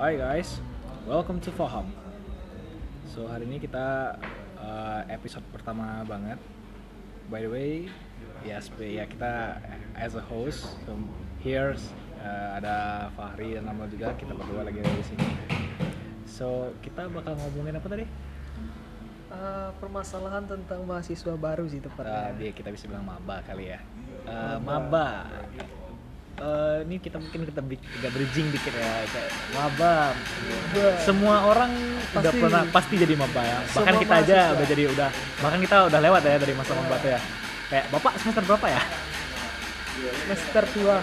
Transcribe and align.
Hai 0.00 0.16
guys, 0.16 0.64
welcome 1.04 1.44
to 1.44 1.52
Faham. 1.52 1.92
So 3.04 3.28
hari 3.28 3.44
ini 3.44 3.60
kita 3.60 4.16
uh, 4.56 5.04
episode 5.12 5.44
pertama 5.52 6.00
banget. 6.08 6.40
By 7.28 7.44
the 7.44 7.52
way, 7.52 7.72
ya 8.40 8.64
sp- 8.64 8.80
ya 8.80 9.04
kita 9.04 9.60
as 9.92 10.16
a 10.16 10.24
host, 10.24 10.64
so 10.88 10.96
here 11.44 11.76
uh, 12.24 12.56
ada 12.56 13.12
Fahri 13.12 13.60
dan 13.60 13.68
Amal 13.68 13.92
juga. 13.92 14.16
Kita 14.16 14.32
berdua 14.32 14.64
lagi 14.64 14.80
di 14.80 15.04
sini. 15.04 15.28
So 16.24 16.72
kita 16.80 17.04
bakal 17.12 17.36
ngomongin 17.36 17.76
apa 17.76 17.88
tadi? 17.92 18.08
Eh, 19.30 19.70
permasalahan 19.84 20.48
tentang 20.48 20.80
mahasiswa 20.88 21.36
baru 21.36 21.68
sih 21.68 21.76
Uh, 21.76 21.92
tepatnya. 21.92 22.40
dia 22.40 22.50
kita 22.56 22.72
bisa 22.72 22.88
bilang 22.88 23.04
maba 23.04 23.44
kali 23.44 23.76
ya. 23.76 23.84
Uh, 24.24 24.56
maba. 24.64 25.28
Uh, 26.40 26.80
ini 26.88 26.96
kita 26.96 27.20
mungkin 27.20 27.44
kita 27.44 27.60
agak 27.60 28.10
bridging 28.16 28.48
dikit 28.48 28.72
ya 28.72 29.04
kayak 29.12 29.30
maba. 29.52 30.16
Maba. 30.16 30.84
Semua 31.04 31.36
orang 31.44 31.68
udah 32.16 32.32
Pasti. 32.32 32.40
pernah 32.40 32.62
pasti 32.72 32.94
jadi 32.96 33.14
maba 33.14 33.42
ya. 33.44 33.58
Bahkan 33.76 33.94
kita 34.00 34.14
aja 34.24 34.38
mahasiswa. 34.40 34.56
udah 34.56 34.66
jadi 34.72 34.82
udah 34.88 35.08
bahkan 35.44 35.60
kita 35.60 35.76
udah 35.92 36.00
lewat 36.00 36.22
ya 36.24 36.36
dari 36.40 36.54
masa 36.56 36.72
maba 36.72 36.96
ya. 37.04 37.20
Kayak 37.68 37.84
bapak 37.92 38.12
semester 38.16 38.44
berapa 38.48 38.66
ya? 38.72 38.82
Semester 40.24 40.64
tua. 40.72 40.96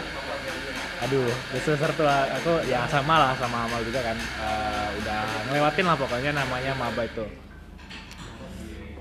Aduh, 1.05 1.29
semester 1.53 1.91
tua 1.93 2.15
aku 2.41 2.53
ya 2.65 2.89
sama 2.89 3.15
lah 3.21 3.31
sama 3.37 3.69
Amal 3.69 3.85
juga 3.85 4.01
kan. 4.01 4.17
Uh, 4.41 4.89
udah 5.05 5.21
ngelewatin 5.53 5.85
lah 5.85 5.95
pokoknya 6.01 6.31
namanya 6.33 6.73
maba 6.73 7.05
itu. 7.05 7.25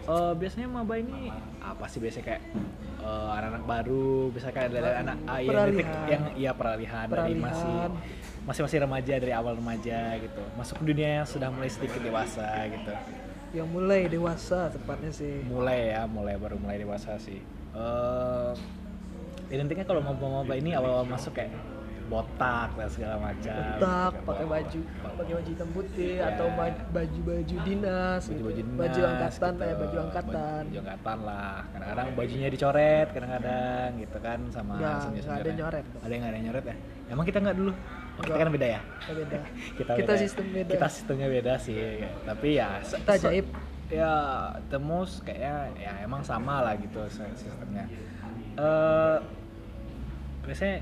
Eh, 0.06 0.32
biasanya 0.38 0.70
maba 0.70 0.94
ini 1.02 1.34
apa 1.58 1.82
sih 1.91 1.98
biasanya 1.98 2.30
kayak 2.30 2.42
eh, 3.06 3.28
anak-anak 3.38 3.65
baru, 3.65 4.10
bisa 4.34 4.51
kayak 4.51 4.70
dari 4.74 4.91
anak 4.98 5.16
ah, 5.24 5.38
yang 5.38 5.55
detik 5.70 5.88
yang 6.10 6.24
iya 6.34 6.51
peralihan, 6.51 7.06
dari 7.06 7.38
Peralihan. 7.38 7.41
masih 7.47 7.74
masih 8.47 8.62
masih 8.66 8.78
remaja 8.83 9.14
dari 9.19 9.33
awal 9.33 9.55
remaja 9.55 9.98
gitu, 10.19 10.42
masuk 10.55 10.83
ke 10.83 10.84
dunia 10.87 11.23
yang 11.23 11.27
sudah 11.27 11.48
mulai 11.50 11.70
sedikit 11.70 11.98
dewasa 11.98 12.47
gitu, 12.67 12.92
Yang 13.55 13.69
mulai 13.70 14.00
dewasa 14.06 14.69
tepatnya 14.69 15.11
sih. 15.11 15.42
mulai 15.47 15.95
ya, 15.95 16.03
mulai 16.05 16.34
baru 16.34 16.58
mulai 16.58 16.77
dewasa 16.77 17.14
sih. 17.17 17.39
Eh 17.75 18.53
identiknya 19.47 19.86
kalau 19.86 20.02
maba-maba 20.02 20.58
ini 20.58 20.75
awal-awal 20.75 21.06
masuk 21.06 21.39
kayak 21.39 21.55
botak 22.06 22.70
dan 22.72 22.88
segala 22.88 23.14
macam. 23.20 23.58
Tak 23.76 24.10
gitu. 24.12 24.24
pakai 24.24 24.46
baju, 24.46 24.80
pakai 25.02 25.32
baju 25.32 25.48
hitam 25.48 25.68
putih 25.70 26.14
Ya. 26.14 26.24
atau 26.28 26.46
ma- 26.48 26.82
baju-baju 26.88 27.56
dinas, 27.60 28.22
gitu. 28.22 28.32
baju-baju 28.38 28.60
dinas, 28.62 28.78
baju 28.78 29.00
angkatan, 29.02 29.52
gitu. 29.52 29.62
eh 29.62 29.74
baju 29.76 29.96
angkatan. 30.00 30.62
baju 30.64 30.78
angkatan 30.80 31.18
lah 31.20 31.58
kadang-kadang 31.68 32.06
bajunya 32.14 32.48
dicoret 32.48 33.08
kadang-kadang 33.10 33.88
gitu 33.96 34.18
kan 34.18 34.38
sama 34.48 34.72
Nggak, 34.72 34.94
senior-seniornya. 35.00 35.27
nggak 35.27 35.36
ada 35.36 35.48
yang 35.48 35.58
nyoret. 35.58 35.84
ada 35.96 36.12
yang 36.12 36.24
ada 36.24 36.34
yang 36.34 36.46
nyoret 36.46 36.64
ya 36.64 36.77
emang 37.08 37.24
kita 37.24 37.38
nggak 37.40 37.56
dulu 37.56 37.72
Oh, 38.16 38.24
kita 38.24 38.36
kan 38.38 38.48
beda 38.48 38.66
ya 38.66 38.80
beda. 39.06 39.38
kita, 39.78 39.92
Kita 39.92 39.92
beda 39.98 40.08
ya. 40.10 40.18
sistem 40.18 40.46
beda. 40.48 40.70
kita 40.72 40.86
sistemnya 40.88 41.28
beda 41.28 41.52
sih 41.58 41.77
tapi 42.24 42.48
ya 42.54 42.68
Kita 42.80 43.12
ajaib. 43.14 43.46
ya 43.86 44.12
the 44.66 44.80
most 44.80 45.20
kayaknya 45.20 45.54
ya 45.77 45.92
emang 46.00 46.22
sama 46.22 46.58
lah 46.60 46.74
gitu 46.77 46.96
sistemnya 47.12 47.84
eh 48.56 49.16
biasanya 50.42 50.77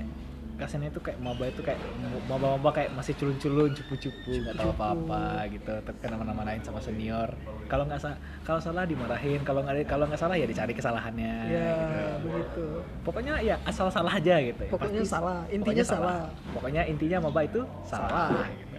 kasihnya 0.55 0.87
itu 0.87 0.99
kayak 0.99 1.19
maba 1.19 1.45
itu 1.45 1.59
kayak 1.59 1.79
maba-maba 2.25 2.69
kayak 2.71 2.91
masih 2.91 3.11
culun-culun 3.13 3.71
cupu-cupu 3.71 4.31
nggak 4.39 4.55
tahu 4.55 4.71
apa-apa 4.71 5.23
gitu 5.49 5.73
tapi 5.83 5.97
ke 5.99 6.07
mana-manain 6.09 6.61
sama 6.61 6.79
senior 6.79 7.27
kalau 7.65 7.83
nggak 7.83 7.97
sa 7.97 8.15
kalau 8.41 8.57
salah 8.57 8.83
dimarahin 8.83 9.43
kalau 9.43 9.59
nggak 9.61 9.83
kalau 9.83 10.07
nggak 10.07 10.17
salah 10.17 10.33
ya 10.33 10.45
dicari 10.45 10.71
kesalahannya 10.71 11.35
Ya, 11.45 11.75
gitu. 11.75 12.25
begitu. 12.25 12.65
pokoknya 13.03 13.33
ya 13.39 13.55
asal 13.63 13.87
salah 13.87 14.11
aja 14.11 14.39
gitu 14.39 14.61
ya. 14.61 14.71
Pokoknya 14.71 15.01
Pasti- 15.01 15.11
salah, 15.11 15.39
intinya 15.47 15.83
pokoknya 15.83 15.85
salah. 15.85 16.19
pokoknya 16.51 16.81
intinya 16.85 17.17
maba 17.21 17.41
itu 17.43 17.61
salah, 17.83 18.29
gitu. 18.49 18.73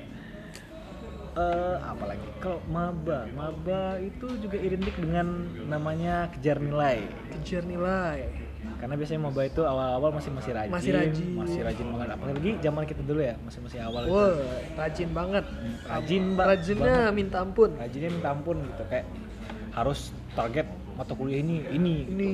Eh, 1.37 1.77
apalagi 1.85 2.29
kalau 2.41 2.65
maba 2.65 3.29
maba 3.31 4.01
itu 4.01 4.25
juga 4.41 4.57
identik 4.57 4.97
dengan 4.97 5.29
namanya 5.69 6.33
kejar 6.33 6.57
nilai 6.57 7.05
Kejar 7.29 7.69
nilai. 7.69 8.25
Karena 8.77 8.95
biasanya 8.95 9.21
maba 9.23 9.43
itu 9.43 9.61
awal-awal 9.61 10.11
masih 10.13 10.31
masih 10.31 10.53
rajin 10.53 10.73
Masih 10.73 10.93
rajin. 10.93 11.27
masih 11.35 11.61
rajin 11.63 11.87
banget 11.89 12.09
apalagi 12.13 12.51
zaman 12.61 12.83
kita 12.85 13.03
dulu 13.03 13.21
ya 13.21 13.35
masih 13.41 13.61
masih 13.61 13.79
awal 13.81 14.03
itu. 14.03 14.13
Wah, 14.13 14.35
rajin 14.77 15.09
banget. 15.11 15.45
rajin 15.85 16.23
ba- 16.33 16.47
Rajinnya 16.49 16.95
banget. 17.03 17.15
minta 17.15 17.37
ampun. 17.41 17.71
rajinnya 17.73 18.11
minta 18.11 18.29
ampun 18.31 18.57
gitu 18.61 18.83
kayak 18.87 19.07
harus 19.73 20.01
target 20.33 20.67
mata 20.93 21.13
kuliah 21.13 21.39
ini 21.39 21.61
ini 21.69 21.95
Ini. 22.07 22.29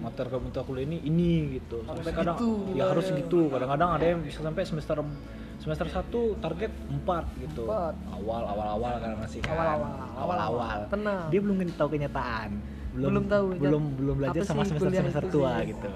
mata 0.00 0.26
mata 0.26 0.60
kuliah 0.60 0.82
ini 0.84 0.98
ini 1.00 1.30
gitu 1.56 1.78
sampai 1.84 2.10
kadang 2.10 2.34
gitu, 2.34 2.74
ya 2.74 2.90
harus 2.90 3.06
gitu 3.08 3.46
kadang-kadang 3.46 3.90
ada 3.94 4.04
yang 4.04 4.20
bisa 4.20 4.42
sampai 4.42 4.66
semester 4.66 4.98
semester 5.60 5.86
satu 5.86 6.34
target 6.36 6.72
4 6.88 7.06
gitu 7.38 7.68
Empat. 7.68 7.94
awal 8.10 8.42
awal 8.42 8.68
awal 8.74 8.92
karena 8.96 9.14
masih 9.14 9.38
kan 9.40 9.54
Awal-awal. 9.54 9.94
awal 10.16 10.38
awal 10.40 10.78
Tenang. 10.90 11.22
dia 11.30 11.38
belum 11.38 11.56
tahu 11.70 11.88
kenyataan 11.92 12.50
Belum 12.90 13.24
tahu, 13.24 13.46
ya. 13.52 13.60
belum 13.60 13.82
belum 13.94 14.14
belajar 14.16 14.42
sama 14.42 14.62
semester 14.62 14.90
semester 14.90 15.24
tua 15.26 15.52
sih? 15.56 15.70
gitu 15.70 15.88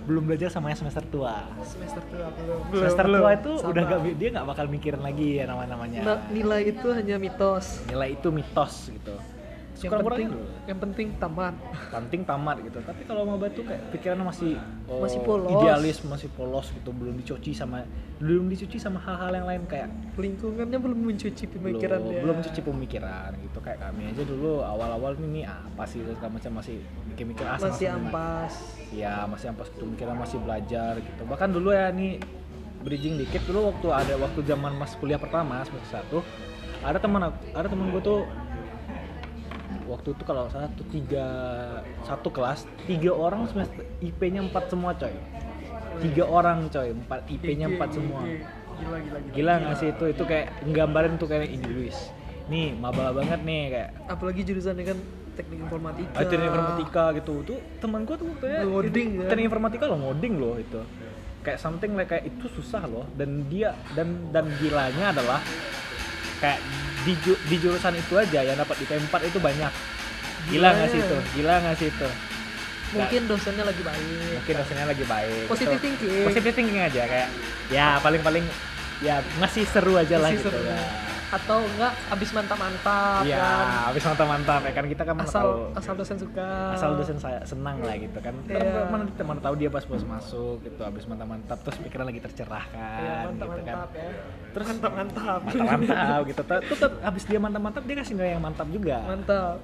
belum 0.00 0.22
belajar 0.24 0.48
sama 0.48 0.66
yang 0.68 0.80
semester 0.80 1.04
tua 1.06 1.44
Semester 1.62 2.02
tua 2.02 2.26
belum. 2.34 2.60
semester 2.72 3.04
Belum, 3.04 3.14
tua 3.14 3.28
belum. 3.28 3.38
itu 3.38 3.52
Sama. 3.54 3.70
udah 3.70 3.82
gak 3.84 4.00
dia 4.16 4.28
nggak 4.30 4.46
bakal 4.48 4.64
mikirin 4.66 5.00
lagi 5.00 5.28
ya 5.34 5.44
nama 5.44 5.62
namanya 5.66 6.00
Nah, 6.02 6.18
nilai 6.26 6.60
itu 6.66 6.88
hanya 6.90 7.16
mitos. 7.16 7.84
nilai 7.84 8.08
itu 8.12 8.28
mitos 8.28 8.72
gitu 8.90 9.14
Yang 9.80 9.92
penting, 10.04 10.28
yang 10.68 10.78
penting 10.78 11.08
tamat. 11.16 11.54
penting 11.88 12.20
tamat 12.22 12.56
gitu. 12.60 12.78
Tapi 12.84 13.02
kalau 13.08 13.22
maba 13.24 13.48
tuh 13.48 13.64
kayak 13.64 13.88
pikirannya 13.90 14.24
masih 14.28 14.52
oh, 14.84 15.00
Masih 15.00 15.20
polos. 15.24 15.48
idealis 15.48 15.96
masih 16.04 16.28
polos 16.36 16.66
gitu 16.68 16.90
belum 16.92 17.16
dicuci 17.16 17.56
sama 17.56 17.88
belum 18.20 18.52
dicuci 18.52 18.76
sama 18.76 19.00
hal-hal 19.00 19.32
yang 19.32 19.46
lain 19.48 19.62
kayak 19.64 19.88
Lingkungannya 20.20 20.76
belum 20.76 20.98
mencuci 21.00 21.44
pemikiran 21.48 21.98
belum, 22.04 22.20
belum 22.20 22.36
cuci 22.44 22.60
pemikiran 22.60 23.30
gitu. 23.40 23.58
Kayak 23.64 23.78
kami 23.88 24.12
aja 24.12 24.22
dulu 24.22 24.60
awal-awal 24.60 25.16
ini 25.16 25.48
apa 25.48 25.88
sih 25.88 26.04
segala 26.04 26.36
macam 26.36 26.60
masih 26.60 26.76
mikir-mikir 27.08 27.44
ah, 27.48 27.56
Masih 27.56 27.88
ampas. 27.88 28.52
ya 28.92 29.24
masih 29.24 29.48
ampas 29.48 29.72
gitu 29.72 29.88
mikiran 29.88 30.20
masih 30.20 30.36
belajar 30.44 31.00
gitu. 31.00 31.22
Bahkan 31.24 31.48
dulu 31.50 31.72
ya 31.72 31.88
nih 31.88 32.20
bridging 32.80 33.16
dikit. 33.16 33.40
Dulu 33.48 33.72
waktu 33.72 33.88
ada 33.88 34.14
waktu 34.20 34.40
zaman 34.44 34.76
mas 34.76 34.92
kuliah 34.96 35.16
pertama 35.16 35.64
semester 35.64 36.00
satu 36.00 36.20
ada 36.80 36.96
teman 36.96 37.28
ada 37.28 37.66
teman 37.68 37.92
gue 37.92 38.00
tuh 38.00 38.24
waktu 39.90 40.14
itu 40.14 40.22
kalau 40.22 40.46
salah 40.46 40.70
tuh 40.72 40.86
tiga 40.86 41.26
satu 42.00 42.30
kelas 42.30 42.62
tiga 42.86 43.10
orang 43.10 43.44
semester 43.44 43.82
IP-nya 43.98 44.40
empat 44.40 44.70
semua 44.70 44.94
coy 44.94 45.10
tiga 45.98 46.24
orang 46.24 46.70
coy 46.70 46.94
empat 46.94 47.20
IP-nya 47.26 47.66
empat 47.68 47.90
semua. 47.92 48.22
Gila, 48.22 48.96
gila, 48.96 49.18
gila. 49.20 49.34
gila 49.34 49.52
nggak 49.60 49.76
sih 49.76 49.88
itu 49.90 50.04
itu 50.08 50.22
kayak 50.24 50.46
nggambarin 50.64 51.18
tuh 51.18 51.26
kayak 51.26 51.50
ini 51.50 51.68
Luis 51.68 51.98
nih 52.46 52.72
maba 52.72 53.12
banget 53.12 53.42
nih 53.42 53.62
kayak 53.68 53.90
Apalagi 54.08 54.40
jurusannya 54.42 54.84
kan 54.84 54.98
teknik 55.30 55.58
informatika. 55.60 56.16
Ah, 56.16 56.24
teknik 56.24 56.48
informatika 56.48 57.04
gitu 57.14 57.34
tuh 57.44 57.58
teman 57.78 58.02
gua 58.02 58.16
tuh 58.16 58.26
waktunya 58.28 58.60
Ngoding, 58.64 59.08
itu- 59.10 59.20
kan? 59.20 59.28
teknik 59.28 59.44
informatika 59.46 59.84
loh 59.86 59.98
ngoding 60.00 60.34
loh 60.38 60.54
itu 60.56 60.80
kayak 61.40 61.58
something 61.58 61.92
like 61.92 62.08
kayak 62.08 62.24
itu 62.26 62.46
susah 62.52 62.84
loh 62.84 63.04
dan 63.16 63.44
dia 63.48 63.72
dan 63.92 64.28
dan 64.28 64.44
gilanya 64.56 65.12
adalah 65.12 65.40
kayak 66.38 66.60
di, 67.02 67.12
di 67.22 67.56
jurusan 67.56 67.94
itu 67.94 68.14
aja 68.14 68.40
yang 68.42 68.56
dapat 68.56 68.76
IP 68.78 68.90
4 68.98 69.08
itu 69.24 69.38
banyak 69.38 69.72
gila 70.46 70.68
nggak 70.70 70.88
sih 70.88 71.00
itu 71.00 71.16
gila 71.34 71.54
nggak 71.60 71.76
sih 71.76 71.88
itu 71.88 72.08
Mungkin 72.90 73.30
dosennya 73.30 73.62
lagi 73.62 73.86
baik. 73.86 74.34
mungkin 74.34 74.54
dosennya 74.58 74.86
lagi 74.88 75.04
baik 75.06 75.46
Positive 75.46 75.78
gitu. 75.78 75.84
thinking. 75.86 76.24
positive 76.26 76.54
thinking 76.54 76.80
aja 76.82 77.02
kayak 77.06 77.28
ya 77.70 77.86
paling 77.98 78.18
paling 78.18 78.42
ya 78.98 79.22
ngasih 79.38 79.62
seru 79.64 79.94
aja 79.94 80.18
lah 80.18 80.28
Masih 80.28 80.42
gitu 80.42 80.50
seru. 80.50 80.66
ya 80.66 80.80
Atau 81.30 81.62
enggak 81.62 81.94
abis 82.10 82.30
mantap-mantap 82.32 83.22
Iya, 83.22 83.38
kan. 83.38 83.66
habis 83.86 84.02
mantap-mantap 84.02 84.60
ya 84.60 84.72
kan 84.72 84.84
kita 84.84 85.02
kan 85.04 85.14
Asal 85.16 85.30
tahu 85.30 85.50
asal 85.74 85.94
dosen 85.94 86.18
suka. 86.18 86.50
asal 86.74 86.90
dosen 86.98 87.16
saya 87.16 87.38
senang 87.44 87.78
lah 87.80 87.94
gitu 87.94 88.18
kan. 88.18 88.34
Ntar 88.44 88.58
Iya. 88.58 88.82
mana 88.86 89.04
mana 89.06 89.40
tahu 89.40 89.54
dia 89.54 89.68
pas 89.68 89.82
pas 89.82 90.02
masuk 90.02 90.58
gitu 90.60 90.80
habis 90.80 91.06
mantap-mantap 91.06 91.58
terus 91.60 91.78
pikiran 91.80 92.04
lagi 92.04 92.18
tercerahkan 92.20 92.74
Iya, 92.74 93.14
gitu 93.30 93.46
kan. 93.46 93.46
mantap-mantap 93.46 93.90
ya. 93.92 94.10
Terus 94.50 94.66
mantap-mantap. 94.68 95.38
Mantap-mantap 95.46 96.20
gitu. 96.26 96.42
Ter- 96.42 96.64
Tetap 96.66 96.92
habis 97.00 97.22
dia 97.24 97.38
mantap-mantap 97.38 97.82
dia 97.84 97.96
kasih 97.96 98.14
nilai 98.14 98.30
yang 98.32 98.42
mantap 98.42 98.66
juga. 98.66 98.96
Mantap. 99.06 99.56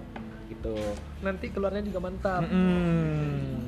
Gitu. 0.46 0.76
Nanti 1.20 1.46
keluarnya 1.50 1.82
juga 1.82 1.98
mantap. 1.98 2.40
Mm-mm. 2.46 3.58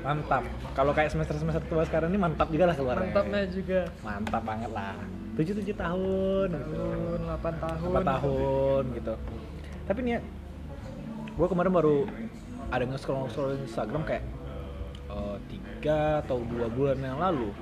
Mantap. 0.00 0.42
Kalau 0.72 0.92
kayak 0.92 1.10
semester-semester 1.10 1.66
tua 1.66 1.82
sekarang 1.82 2.08
ini 2.08 2.16
mantap 2.16 2.48
juga 2.48 2.64
lah 2.64 2.74
keluarnya. 2.74 3.10
Mantapnya 3.10 3.42
juga. 3.46 3.80
Mantap 4.00 4.40
banget 4.40 4.70
lah. 4.70 4.96
7 5.36 5.52
7 5.54 5.76
tahun 5.76 6.48
gitu. 6.50 6.72
Tahun 6.72 7.20
8 7.36 7.64
tahun. 7.64 7.88
4 7.92 8.02
tahun 8.08 8.82
gitu 8.94 9.14
tapi 9.86 9.98
nih 10.02 10.12
ya 10.12 10.20
gue 11.30 11.46
kemarin 11.46 11.70
baru 11.70 11.96
ada 12.66 12.82
nge-scroll 12.82 13.28
scroll 13.28 13.54
Instagram 13.60 14.02
kayak 14.02 14.24
eh, 15.06 15.36
tiga 15.46 16.18
atau 16.18 16.42
dua 16.42 16.66
bulan 16.66 16.98
yang 16.98 17.16
lalu 17.16 17.54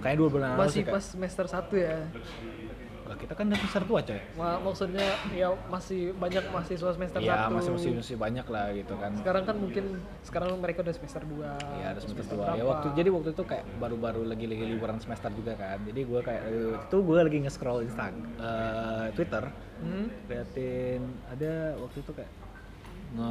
kayaknya 0.00 0.18
dua 0.18 0.28
bulan 0.28 0.46
yang 0.50 0.58
lalu 0.58 0.68
Masih 0.68 0.82
kayak- 0.82 0.94
pas 0.94 1.04
semester 1.06 1.44
1 1.46 1.74
ya. 1.78 1.96
Lah 3.10 3.18
kita 3.18 3.34
kan 3.34 3.50
udah 3.50 3.58
semester 3.58 3.82
tua 3.90 4.00
coy. 4.06 4.20
Ma- 4.38 4.60
maksudnya 4.62 5.08
ya 5.34 5.50
masih 5.66 6.14
banyak 6.14 6.44
mahasiswa 6.54 6.90
semester 6.94 7.18
ya 7.18 7.50
satu. 7.50 7.58
masih 7.58 7.70
masih 7.74 7.90
masih 7.98 8.16
banyak 8.16 8.46
lah 8.46 8.66
gitu 8.70 8.94
kan. 8.94 9.10
Sekarang 9.18 9.42
kan 9.42 9.56
mungkin 9.58 9.84
sekarang 10.22 10.48
mereka 10.62 10.86
udah 10.86 10.94
semester 10.94 11.22
2 11.26 11.42
ya 11.82 11.86
ada 11.90 11.98
semester 11.98 12.24
tua 12.30 12.54
ya 12.54 12.62
waktu 12.62 12.86
jadi 12.94 13.10
waktu 13.10 13.34
itu 13.34 13.42
kayak 13.42 13.66
baru-baru 13.82 14.22
lagi 14.30 14.46
lagi 14.46 14.62
liburan 14.62 15.02
semester 15.02 15.34
juga 15.34 15.58
kan. 15.58 15.82
Jadi 15.82 16.00
gue 16.06 16.20
kayak 16.22 16.42
eh, 16.46 16.74
itu 16.78 16.96
gue 17.02 17.18
lagi 17.18 17.38
nge-scroll 17.42 17.82
Instagram 17.82 18.14
Twitter. 19.18 19.44
Hmm? 19.80 20.06
liatin 20.28 21.02
ada 21.32 21.72
waktu 21.80 22.04
itu 22.04 22.12
kayak 22.14 22.30
nge 23.10 23.30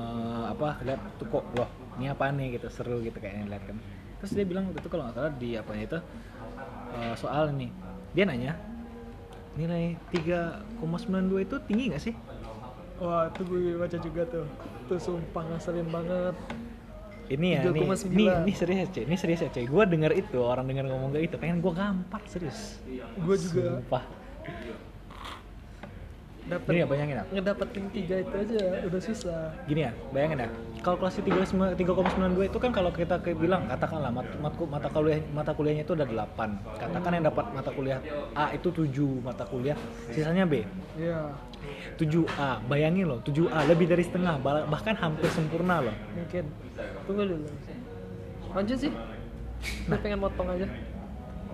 apa 0.50 0.70
lihat 0.84 1.02
tuh 1.16 1.28
kok 1.32 1.46
loh 1.56 1.70
ini 1.96 2.12
apa 2.12 2.36
nih 2.36 2.60
gitu 2.60 2.68
seru 2.68 3.00
gitu 3.00 3.16
kayaknya 3.16 3.56
lihat 3.56 3.64
kan. 3.64 3.80
Terus 4.20 4.32
dia 4.36 4.44
bilang 4.44 4.68
waktu 4.68 4.84
itu 4.84 4.90
kalau 4.92 5.08
nggak 5.08 5.16
salah 5.16 5.32
di 5.40 5.56
apanya 5.56 5.84
itu 5.88 6.00
eh, 7.00 7.16
soal 7.16 7.56
ini. 7.56 7.72
Dia 8.12 8.26
nanya 8.28 8.58
nilai 9.60 10.00
3,92 10.16 11.44
itu 11.44 11.56
tinggi 11.68 11.84
nggak 11.92 12.04
sih? 12.04 12.16
Wah 13.04 13.28
itu 13.28 13.42
gue 13.44 13.76
baca 13.76 13.98
juga 14.00 14.22
tuh. 14.28 14.46
Tuh 14.88 15.00
sumpah 15.00 15.44
ngeselin 15.52 15.88
banget. 15.92 16.36
Ini 17.30 17.48
ya 17.60 17.62
3,9. 17.70 18.10
ini 18.10 18.26
ini 18.26 18.54
serius 18.58 18.90
ya 18.90 19.06
ini 19.06 19.14
serius 19.14 19.46
ya 19.46 19.52
gue 19.54 19.84
denger 19.86 20.12
itu 20.18 20.42
orang 20.42 20.66
denger 20.66 20.90
ngomong 20.90 21.14
kayak 21.14 21.30
gitu 21.30 21.36
pengen 21.38 21.62
gue 21.62 21.74
gampar 21.76 22.24
serius. 22.26 22.82
Gue 23.20 23.36
juga. 23.38 23.84
Sumpah. 23.84 24.04
Dapet 26.50 26.70
Ini 26.74 26.80
ya 26.82 26.88
bayangin 26.90 27.16
ya. 27.16 27.24
ngedapetin 27.30 27.84
tiga 27.94 28.16
itu 28.20 28.34
aja 28.36 28.60
udah 28.84 29.02
susah 29.02 29.42
Gini 29.64 29.82
ya, 29.86 29.92
bayangin 30.10 30.38
ya. 30.44 30.50
Kalkulasi 30.80 31.20
3,92 31.22 32.50
itu 32.50 32.58
kan 32.58 32.72
kalau 32.72 32.90
kita 32.90 33.16
bilang 33.36 33.68
katakanlah 33.68 34.10
mat, 34.10 34.28
mat- 34.42 34.70
mata 34.70 34.88
kuliah 34.90 35.20
mata 35.30 35.52
kuliahnya 35.54 35.84
itu 35.84 35.94
ada 35.94 36.06
8. 36.08 36.58
Katakan 36.80 37.12
yang 37.14 37.26
dapat 37.30 37.46
mata 37.54 37.70
kuliah 37.70 38.00
A 38.34 38.50
itu 38.52 38.68
7 38.72 38.90
mata 39.22 39.44
kuliah, 39.46 39.78
sisanya 40.10 40.44
B. 40.44 40.66
iya 40.98 41.30
7A, 42.00 42.64
bayangin 42.66 43.12
loh, 43.12 43.20
7A 43.22 43.68
lebih 43.68 43.92
dari 43.92 44.02
setengah, 44.02 44.40
bah- 44.40 44.64
bahkan 44.66 44.96
hampir 44.96 45.28
sempurna 45.30 45.84
loh. 45.84 45.96
mungkin 46.16 46.44
tunggu 47.04 47.24
dulu 47.28 47.48
lanjut 48.50 48.78
sih 48.80 48.92
gue 49.86 49.98
pengen 50.00 50.24
motong 50.24 50.48
aja 50.56 50.66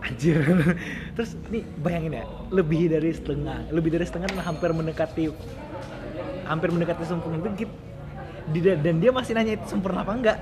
Anjir. 0.05 0.37
Terus 1.17 1.31
nih 1.49 1.63
bayangin 1.81 2.21
ya, 2.21 2.25
lebih 2.53 2.87
dari 2.87 3.09
setengah, 3.09 3.65
lebih 3.73 3.89
dari 3.97 4.05
setengah 4.05 4.29
dan 4.29 4.41
hampir 4.45 4.69
mendekati 4.69 5.33
hampir 6.45 6.69
mendekati 6.69 7.03
sempurna 7.03 7.41
itu 7.41 7.65
gitu. 7.65 7.73
Dan 8.77 9.01
dia 9.01 9.09
masih 9.09 9.33
nanya 9.33 9.57
itu 9.57 9.65
sempurna 9.65 10.05
apa 10.05 10.13
enggak? 10.13 10.37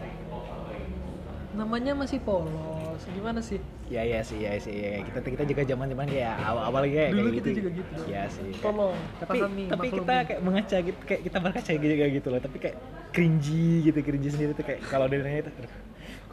namanya 1.54 1.94
masih 1.94 2.18
polos 2.18 2.98
gimana 3.13 3.38
sih 3.38 3.62
Ya 3.86 4.01
ya 4.01 4.25
sih 4.25 4.42
ya 4.42 4.57
sih 4.57 4.74
ya. 4.74 5.06
kita 5.06 5.21
kita 5.21 5.44
juga 5.45 5.62
zaman 5.69 5.86
zaman 5.86 6.09
ya 6.09 6.33
awal 6.42 6.63
awal 6.66 6.81
kayak 6.89 7.13
Dulu 7.13 7.30
kayak 7.30 7.38
kita 7.38 7.50
juga 7.54 7.69
gitu. 7.77 7.94
Ya 8.09 8.24
sih. 8.25 8.50
tolong 8.57 8.98
Tapi 9.21 9.38
pahami 9.38 9.63
tapi 9.69 9.86
maklumi. 9.86 9.98
kita 10.01 10.13
kayak 10.25 10.42
mengaca 10.42 10.77
gitu 10.81 11.00
kayak 11.06 11.21
kita 11.21 11.38
berkaca 11.38 11.71
gitu 11.77 11.94
kayak 11.94 12.12
gitu 12.18 12.27
loh. 12.33 12.42
Tapi 12.42 12.57
kayak 12.57 12.75
cringy 13.13 13.86
gitu 13.86 14.00
cringy 14.01 14.30
sendiri 14.33 14.51
tuh 14.57 14.66
kayak 14.66 14.81
kalau 14.89 15.06
dia 15.06 15.21
nanya 15.21 15.45
itu 15.45 15.51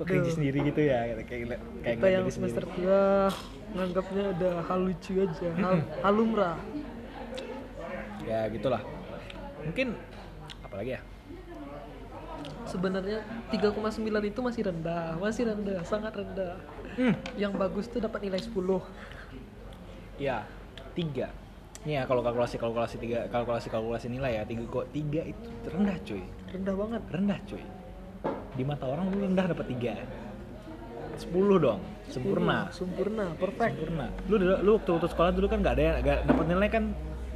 kok 0.01 0.09
cringy 0.09 0.25
Duh. 0.25 0.33
sendiri 0.33 0.59
gitu 0.65 0.81
ya 0.81 0.99
kayak 1.21 1.61
kayak 1.85 1.97
kita 2.01 2.09
yang 2.09 2.25
semester 2.27 2.65
3 2.65 3.29
nganggapnya 3.71 4.25
udah 4.33 4.55
hal 4.65 4.81
lucu 4.83 5.13
aja 5.21 5.49
hal, 5.55 5.75
hal 6.01 6.15
lumrah 6.17 6.57
Ya 8.21 8.47
gitulah. 8.47 8.79
Mungkin 9.61 9.97
apalagi 10.63 10.95
ya? 10.95 11.01
sebenarnya 12.65 13.21
3,9 13.51 14.01
itu 14.23 14.41
masih 14.41 14.63
rendah 14.63 15.19
masih 15.19 15.43
rendah 15.45 15.83
sangat 15.83 16.15
rendah 16.15 16.57
Hmm. 16.91 17.15
yang 17.35 17.55
bagus 17.55 17.87
tuh 17.87 17.99
dapat 17.99 18.19
nilai 18.21 18.39
10 18.39 18.83
Ya, 20.17 20.43
tiga. 20.93 21.31
Nih 21.81 21.97
ya 21.97 22.03
kalau 22.05 22.21
kalkulasi 22.21 22.55
kalkulasi 22.55 22.99
tiga 22.99 23.25
kalkulasi 23.27 23.67
kalkulasi 23.67 24.07
nilai 24.07 24.37
ya 24.37 24.43
tiga 24.45 24.63
kok 24.65 24.91
tiga 24.91 25.23
itu 25.23 25.49
rendah 25.65 25.97
cuy 26.03 26.21
rendah 26.51 26.75
banget 26.77 27.03
rendah 27.09 27.39
cuy 27.47 27.63
di 28.61 28.69
mata 28.69 28.85
orang 28.85 29.09
lu 29.09 29.25
rendah 29.25 29.57
dapat 29.57 29.67
tiga. 29.73 29.97
Sepuluh 31.17 31.57
dong 31.57 31.81
sempurna. 32.13 32.69
Sempurna 32.69 33.33
perfect. 33.41 33.73
Sempurna. 33.73 34.07
Lu 34.29 34.37
dulu- 34.37 34.61
lu 34.61 34.71
waktu, 34.77 34.91
waktu 34.93 35.09
sekolah 35.09 35.31
dulu 35.33 35.47
kan 35.49 35.59
nggak 35.65 35.75
ada 35.81 35.83
yang 35.83 35.97
nggak 36.05 36.19
dapat 36.29 36.45
nilai 36.45 36.69
kan 36.69 36.85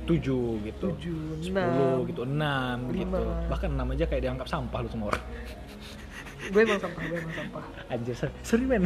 tujuh 0.04 0.60
gitu. 0.68 0.86
7, 1.00 1.40
sepuluh 1.40 2.04
6 2.04 2.08
gitu 2.12 2.20
enam 2.28 2.76
gitu. 2.92 3.08
Lima. 3.08 3.48
bahkan 3.48 3.72
enam 3.72 3.88
aja 3.96 4.04
kayak 4.04 4.22
dianggap 4.28 4.44
sampah 4.44 4.78
lu 4.84 4.88
semua 4.92 5.08
orang. 5.16 5.24
Gue 6.52 6.60
emang 6.60 6.76
sampah 6.76 7.00
gue 7.08 7.16
emang 7.16 7.34
sampah. 7.40 7.64
Anjir 7.88 8.12
sorry, 8.12 8.32
sorry 8.44 8.64
men. 8.68 8.84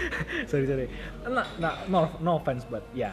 Sorry 0.50 0.64
sorry. 0.64 0.88
Nah, 1.28 1.44
nah, 1.60 1.84
no 1.84 2.08
no 2.24 2.40
offense 2.40 2.64
but 2.64 2.80
ya. 2.96 3.12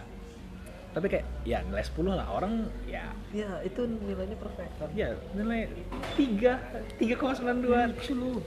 Tapi 0.96 1.12
kayak 1.12 1.28
ya 1.44 1.60
nilai 1.68 1.84
10 1.84 2.08
lah. 2.16 2.24
Orang 2.32 2.72
ya. 2.88 3.12
Ya 3.36 3.60
itu 3.68 3.84
nilainya 3.84 4.40
perfect. 4.40 4.72
Kan 4.80 4.96
ya 4.96 5.12
nilai 5.36 5.68
3 6.16 6.56
3,92 7.04 7.92
lucu 7.92 8.12
lu 8.16 8.40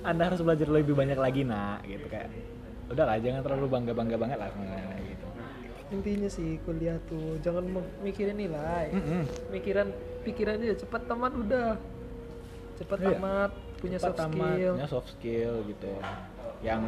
anda 0.00 0.22
harus 0.26 0.40
belajar 0.40 0.66
lebih 0.66 0.94
banyak 0.94 1.16
lagi 1.16 1.42
nak 1.44 1.84
gitu 1.84 2.06
kayak 2.06 2.32
udah 2.90 3.04
lah 3.06 3.16
jangan 3.18 3.40
terlalu 3.44 3.66
bangga 3.70 3.92
bangga 3.92 4.16
banget 4.16 4.38
lah 4.40 4.50
gitu. 5.00 5.26
Intinya 5.90 6.30
sih 6.30 6.58
kuliah 6.62 6.96
tuh 7.06 7.38
jangan 7.42 7.66
mikirin 8.00 8.38
nilai. 8.38 8.94
Mm-mm. 8.94 9.22
mikiran 9.50 9.90
pikiran 10.22 10.58
aja 10.58 10.74
cepat 10.78 11.02
tamat 11.04 11.32
udah. 11.34 11.74
Cepat 12.78 12.98
Iya. 13.02 13.08
tamat 13.12 13.50
punya 13.80 13.98
Cepat 13.98 14.08
soft 14.12 14.20
tamat, 14.20 14.54
skill. 14.54 14.72
punya 14.72 14.88
soft 14.88 15.08
skill 15.12 15.52
gitu. 15.66 15.92
Yang 16.60 16.80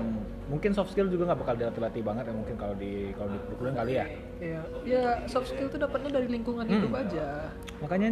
mungkin 0.47 0.71
soft 0.73 0.91
skill 0.93 1.09
juga 1.09 1.33
nggak 1.33 1.41
bakal 1.41 1.55
dilatih-latih 1.57 2.03
banget 2.05 2.25
ya 2.29 2.35
mungkin 2.35 2.57
kalau 2.57 2.75
di 2.77 2.93
kalau 3.13 3.29
di 3.33 3.39
perkuliahan 3.43 3.77
kali 3.77 3.93
ya. 3.97 4.07
Ya 4.39 4.61
ya 4.85 5.03
soft 5.27 5.49
skill 5.49 5.69
tuh 5.69 5.81
dapatnya 5.81 6.11
dari 6.13 6.29
lingkungan 6.29 6.65
hidup 6.65 6.93
aja. 6.95 7.51
Makanya 7.81 8.09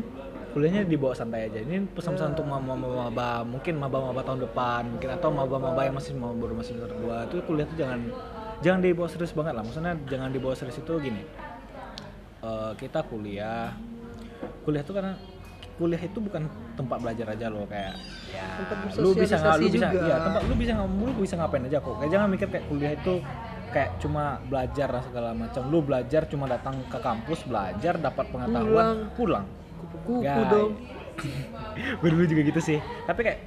kuliahnya 0.51 0.83
dibawa 0.87 1.15
santai 1.15 1.47
aja. 1.47 1.63
Ini 1.63 1.87
pesan-pesan 1.95 2.35
untuk 2.35 2.47
maba-maba 2.47 3.47
mungkin 3.47 3.79
maba-maba 3.79 4.21
tahun 4.27 4.45
depan 4.51 4.83
mungkin 4.91 5.09
atau 5.15 5.29
maba-maba 5.31 5.81
yang 5.87 5.95
masih 5.95 6.13
mau 6.19 6.35
baru 6.35 6.59
masih 6.59 6.75
semester 6.75 6.97
dua 6.99 7.27
itu 7.31 7.39
kuliah 7.47 7.67
tuh 7.67 7.77
jangan 7.79 8.01
jangan 8.61 8.81
dibawa 8.83 9.09
serius 9.09 9.33
banget 9.33 9.55
lah. 9.55 9.63
Maksudnya 9.63 9.95
jangan 10.11 10.29
dibawa 10.35 10.55
serius 10.59 10.79
itu 10.83 10.93
gini 10.99 11.23
eh, 12.43 12.73
kita 12.77 13.01
kuliah 13.07 13.73
kuliah 14.67 14.83
itu 14.83 14.93
karena 14.93 15.15
kuliah 15.81 16.03
itu 16.05 16.19
bukan 16.21 16.45
tempat 16.77 16.99
belajar 17.01 17.27
aja 17.33 17.47
loh 17.49 17.65
kayak 17.65 17.97
ya 18.29 18.45
lu 19.01 19.17
bisa 19.17 19.41
nggak 19.41 19.57
lu 19.57 19.69
bisa 19.73 19.89
juga. 19.89 20.09
ya 20.13 20.17
tempat 20.29 20.43
lu 20.45 20.55
bisa 20.61 20.73
nggak 20.77 20.89
lu 20.93 21.13
bisa 21.17 21.35
ngapain 21.41 21.65
aja 21.65 21.79
kok. 21.81 21.95
Kayak 21.97 22.11
jangan 22.13 22.29
mikir 22.29 22.49
kayak 22.53 22.65
kuliah 22.69 22.93
itu 22.93 23.15
kayak 23.71 23.91
cuma 24.03 24.25
belajar 24.51 24.89
segala 25.09 25.31
macam. 25.33 25.63
Lu 25.73 25.79
belajar 25.81 26.23
cuma 26.29 26.45
datang 26.51 26.77
ke 26.91 26.99
kampus 27.01 27.41
belajar 27.49 27.95
dapat 27.97 28.25
pengetahuan 28.29 29.09
pulang 29.17 29.60
kupu-kupu 29.81 30.41
dong. 30.53 30.73
Gue 32.01 32.09
dulu 32.13 32.25
juga 32.29 32.43
gitu 32.45 32.61
sih. 32.61 32.79
Tapi 33.09 33.21
kayak 33.25 33.41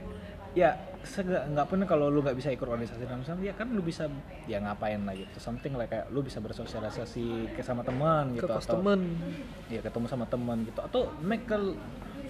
ya 0.53 0.77
nggak 1.03 1.67
pun 1.67 1.83
kalau 1.83 2.07
lu 2.07 2.23
nggak 2.23 2.37
bisa 2.39 2.47
ikut 2.55 2.63
organisasi 2.63 3.03
dan 3.03 3.19
macam 3.19 3.35
ya 3.43 3.51
kan 3.51 3.67
lu 3.75 3.83
bisa 3.83 4.07
ya 4.47 4.57
ngapain 4.63 5.03
lah 5.03 5.13
gitu. 5.13 5.37
Something 5.37 5.75
like 5.75 5.91
kayak 5.91 6.07
lu 6.09 6.23
bisa 6.23 6.39
bersosialisasi 6.39 7.53
ke 7.53 7.61
sama 7.61 7.83
teman 7.83 8.33
ke 8.33 8.41
gitu 8.41 8.49
pos 8.49 8.65
atau 8.65 8.79
temen 8.79 9.19
ya 9.67 9.83
ketemu 9.83 10.05
sama 10.07 10.25
teman 10.25 10.63
gitu. 10.65 10.79
Atau 10.79 11.11
make 11.19 11.45
a 11.51 11.59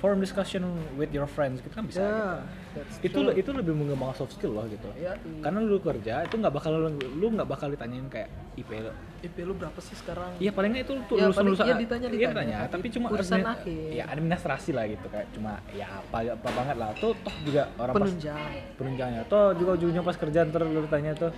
forum 0.03 0.19
discussion 0.19 0.67
with 0.93 1.07
your 1.10 1.24
friends 1.25 1.63
gitu 1.63 1.72
kan 1.72 1.88
bisa 1.88 2.03
ya 2.03 2.43
gitu. 2.75 3.07
itu 3.07 3.19
true. 3.24 3.31
itu 3.33 3.50
lebih 3.55 3.72
mengembangkan 3.72 4.19
soft 4.19 4.36
skill 4.36 4.51
loh 4.51 4.67
gitu. 4.67 4.91
Ya 4.93 5.15
i- 5.15 5.39
karena 5.39 5.63
lu 5.63 5.79
kerja 5.79 6.27
itu 6.27 6.36
nggak 6.36 6.51
bakal 6.51 6.75
lu 6.91 7.27
nggak 7.31 7.48
bakal 7.48 7.72
ditanyain 7.72 8.03
kayak 8.07 8.27
IP 8.53 8.67
lu. 8.75 8.91
IP 9.22 9.38
lu 9.41 9.55
berapa 9.55 9.79
sih 9.79 9.95
sekarang? 9.95 10.36
Iya 10.38 10.51
palingnya 10.51 10.83
itu 10.83 11.00
tuh 11.07 11.15
Ya, 11.15 11.31
lulusan 11.31 11.43
lulusan 11.48 11.65
iya, 11.65 11.75
ditanya, 11.79 12.07
iya, 12.12 12.29
ditanya. 12.29 12.57
tapi 12.67 12.91
cuma 12.91 13.07
Urusan 13.10 13.39
admin- 13.39 13.48
akhir. 13.50 13.88
ya 13.89 14.03
administrasi 14.05 14.72
lah 14.72 14.83
gitu 14.86 15.05
kayak 15.07 15.27
cuma 15.31 15.51
ya 15.72 15.88
apa 15.88 16.17
apa 16.29 16.50
banget 16.51 16.75
lah. 16.75 16.89
Tuh 17.00 17.15
toh 17.17 17.36
juga 17.41 17.63
orang 17.74 17.93
pas 17.93 18.03
penunjang. 18.03 18.39
penunjangnya. 18.75 19.22
Toh 19.25 19.55
juga 19.55 19.72
ujungnya 19.74 20.03
pas 20.03 20.19
kerjaan 20.19 20.51
terus 20.51 20.67
lu 20.67 20.83
tanya 20.86 21.15
tuh 21.15 21.31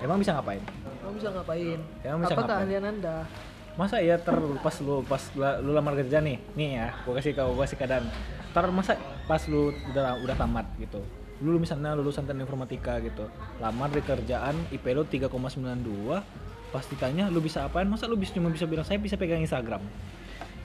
emang 0.00 0.16
bisa 0.16 0.32
ngapain? 0.32 0.64
Kamu 0.98 1.12
bisa 1.12 1.28
ngapain? 1.30 1.78
Emang 2.02 2.20
bisa 2.20 2.32
apa 2.32 2.40
ngapain? 2.40 2.56
keahlian 2.58 2.84
anda 2.88 3.16
masa 3.78 4.02
ya 4.02 4.18
ter 4.18 4.34
pas 4.58 4.74
lu 4.82 5.06
pas 5.06 5.22
lu 5.38 5.70
lamar 5.70 5.94
kerja 5.94 6.18
nih 6.18 6.42
nih 6.58 6.68
ya 6.82 6.86
gua 7.06 7.22
kasih 7.22 7.30
kau 7.38 7.54
gua 7.54 7.62
kasih 7.62 7.78
keadaan. 7.78 8.10
Ntar 8.50 8.74
masa 8.74 8.98
pas 9.30 9.38
lu 9.46 9.70
udah 9.94 10.18
udah 10.18 10.34
tamat 10.34 10.66
gitu. 10.82 10.98
Lu 11.38 11.62
misalnya 11.62 11.94
lulusan 11.94 12.26
teknik 12.26 12.50
informatika 12.50 12.98
gitu 12.98 13.30
lamar 13.62 13.94
di 13.94 14.02
kerjaan 14.02 14.58
IP 14.74 14.82
lu 14.90 15.06
3,92 15.06 15.30
pas 16.74 16.84
ditanya 16.84 17.30
lu 17.30 17.38
bisa 17.38 17.62
apain 17.62 17.86
masa 17.86 18.10
lu 18.10 18.18
bisa 18.18 18.34
cuma 18.34 18.50
bisa 18.50 18.66
bilang 18.66 18.82
saya 18.82 18.98
bisa 18.98 19.14
pegang 19.14 19.38
Instagram. 19.38 19.80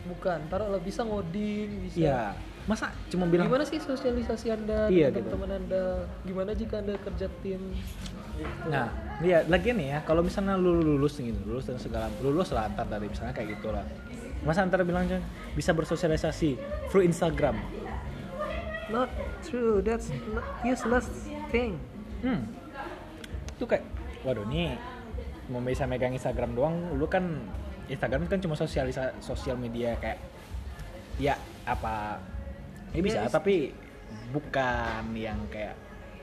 Bukan 0.10 0.50
taruh 0.50 0.74
lah 0.74 0.82
bisa 0.82 1.06
ngoding 1.06 1.86
bisa. 1.86 1.96
Iya, 2.02 2.22
masa 2.64 2.96
cuma 3.12 3.28
bilang 3.28 3.52
gimana 3.52 3.68
sih 3.68 3.76
sosialisasi 3.76 4.48
anda 4.50 4.88
Iya, 4.88 5.12
dengan 5.12 5.20
gitu. 5.20 5.36
teman-teman 5.36 5.52
anda 5.60 5.84
gimana 6.24 6.52
jika 6.56 6.76
anda 6.80 6.96
kerja 6.98 7.28
tim 7.44 7.62
Nah, 8.66 8.90
iya 9.22 9.46
lagian 9.46 9.78
nih 9.78 9.88
ya, 9.94 10.00
kalau 10.02 10.26
misalnya 10.26 10.58
lu 10.58 10.82
lulus 10.82 11.22
gitu, 11.22 11.38
lulus 11.46 11.70
dan 11.70 11.78
segala 11.78 12.10
lulus 12.18 12.50
lah 12.50 12.66
antar 12.66 12.90
dari 12.90 13.06
misalnya 13.06 13.30
kayak 13.30 13.62
gitu 13.62 13.70
lah. 13.70 13.86
Masa 14.42 14.66
antar 14.66 14.82
bilang 14.82 15.06
"Jon, 15.06 15.22
bisa 15.54 15.70
bersosialisasi 15.72 16.58
through 16.90 17.06
Instagram. 17.06 17.62
not 18.90 19.08
true 19.42 19.80
that's 19.80 20.12
not 20.30 20.44
useless 20.62 21.08
thing 21.50 21.78
Hmm. 22.20 22.46
Itu 23.56 23.66
kayak 23.66 23.84
waduh 24.22 24.44
nih 24.46 24.76
mau 25.48 25.60
bisa 25.60 25.84
megang 25.84 26.12
Instagram 26.12 26.54
doang 26.54 26.76
lu 26.94 27.06
kan 27.06 27.48
Instagram 27.86 28.26
kan 28.26 28.40
cuma 28.40 28.56
sosialisa 28.56 29.12
sosial 29.20 29.56
media 29.56 29.94
kayak 29.98 30.20
ya 31.16 31.36
apa 31.64 32.18
ya 32.94 33.02
bisa 33.02 33.18
Ya, 33.20 33.30
tapi 33.30 33.74
bukan 34.30 35.04
yang 35.18 35.40
kayak 35.50 35.74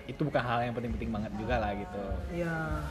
itu 0.06 0.22
bukan 0.22 0.42
hal 0.42 0.58
yang 0.66 0.74
penting-penting 0.74 1.10
banget 1.10 1.32
juga 1.38 1.54
lah 1.58 1.70
gitu. 1.74 2.02
Ya 2.34 2.82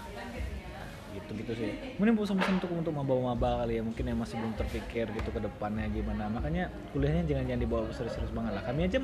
gitu 1.10 1.42
gitu 1.42 1.52
sih 1.58 1.74
mungkin 1.98 2.22
pesan-pesan 2.22 2.62
untuk 2.62 2.70
untuk 2.70 2.94
maba-maba 2.94 3.66
kali 3.66 3.82
ya 3.82 3.84
mungkin 3.84 4.06
yang 4.06 4.22
masih 4.22 4.38
belum 4.38 4.54
terpikir 4.54 5.10
gitu 5.10 5.30
ke 5.34 5.40
depannya 5.42 5.90
gimana. 5.90 6.30
Makanya 6.30 6.70
kuliahnya 6.94 7.26
jangan 7.26 7.44
jangan 7.50 7.62
dibawa 7.66 7.84
serius-serius 7.90 8.30
banget 8.30 8.54
lah. 8.54 8.64
Kami 8.70 8.80
aja 8.86 8.98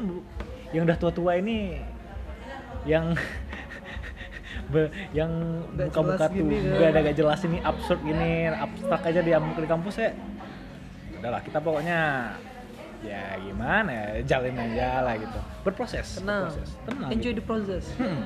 yang 0.70 0.84
udah 0.86 0.98
tua-tua 1.02 1.42
ini 1.42 1.82
yang 2.86 3.18
be- 4.74 4.94
yang 5.18 5.32
buka-buka 5.74 6.30
tuh 6.30 6.46
kan. 6.46 6.78
gak 6.78 6.90
ada 6.94 7.00
gak 7.10 7.18
jelas 7.18 7.40
ini 7.46 7.58
absurd 7.62 8.00
gini 8.06 8.54
abstrak 8.54 9.02
aja 9.10 9.20
di, 9.26 9.32
di 9.34 9.68
kampus 9.70 9.96
ya. 9.98 10.14
Udahlah 11.18 11.42
kita 11.42 11.58
pokoknya 11.58 12.00
ya 13.04 13.36
gimana? 13.42 13.90
Ya 13.92 14.06
jalin 14.24 14.56
aja 14.56 15.04
lah 15.04 15.16
gitu. 15.20 15.40
Berproses 15.66 16.22
tenang. 16.22 16.48
berproses. 16.48 16.70
Tenang 16.88 17.10
enjoy 17.12 17.32
gitu. 17.34 17.40
the 17.42 17.46
process. 17.46 17.86
Hmm. 18.00 18.24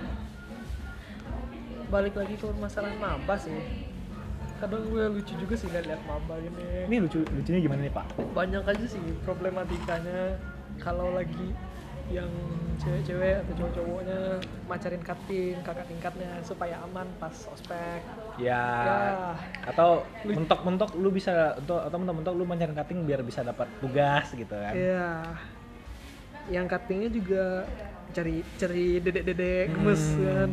balik 1.90 2.14
lagi 2.14 2.38
ke 2.38 2.46
masalah 2.62 2.94
maba 3.02 3.34
sih. 3.42 3.58
Kadang 4.62 4.86
gue 4.94 5.10
lucu 5.10 5.34
juga 5.40 5.58
sih 5.58 5.66
lihat 5.74 5.90
lihat 5.90 6.02
maba 6.06 6.38
gini. 6.38 6.86
Ini 6.86 6.96
lucu 7.02 7.26
lucunya 7.26 7.60
gimana 7.66 7.82
nih 7.82 7.94
pak? 7.94 8.06
Banyak 8.38 8.64
aja 8.70 8.86
sih 8.86 9.02
problematikanya. 9.26 10.38
Kalau 10.78 11.10
lagi 11.18 11.50
yang 12.10 12.32
cewek-cewek 12.80 13.44
atau 13.44 13.54
cowok-cowoknya 13.56 14.20
macarin 14.66 15.04
cutting 15.04 15.56
kakak 15.62 15.86
tingkatnya 15.86 16.32
supaya 16.42 16.80
aman 16.82 17.06
pas 17.16 17.36
ospek 17.46 18.02
ya, 18.38 18.66
Ya. 18.82 19.04
atau 19.68 20.02
mentok-mentok 20.24 20.96
lu 20.96 21.12
bisa 21.12 21.54
atau 21.56 21.78
atau 21.78 21.98
mentok-mentok 21.98 22.34
lu 22.34 22.44
mencari 22.44 22.74
cutting 22.74 23.06
biar 23.06 23.22
bisa 23.22 23.44
dapat 23.44 23.68
tugas 23.78 24.26
gitu 24.32 24.54
kan 24.54 24.74
Iya. 24.74 25.10
Yang 26.50 26.66
cuttingnya 26.68 27.10
juga 27.12 27.46
cari 28.10 28.42
cari 28.58 28.86
dedek-dedek 28.98 29.66
Hmm. 29.70 29.76
gemes 29.76 30.04
kan. 30.18 30.50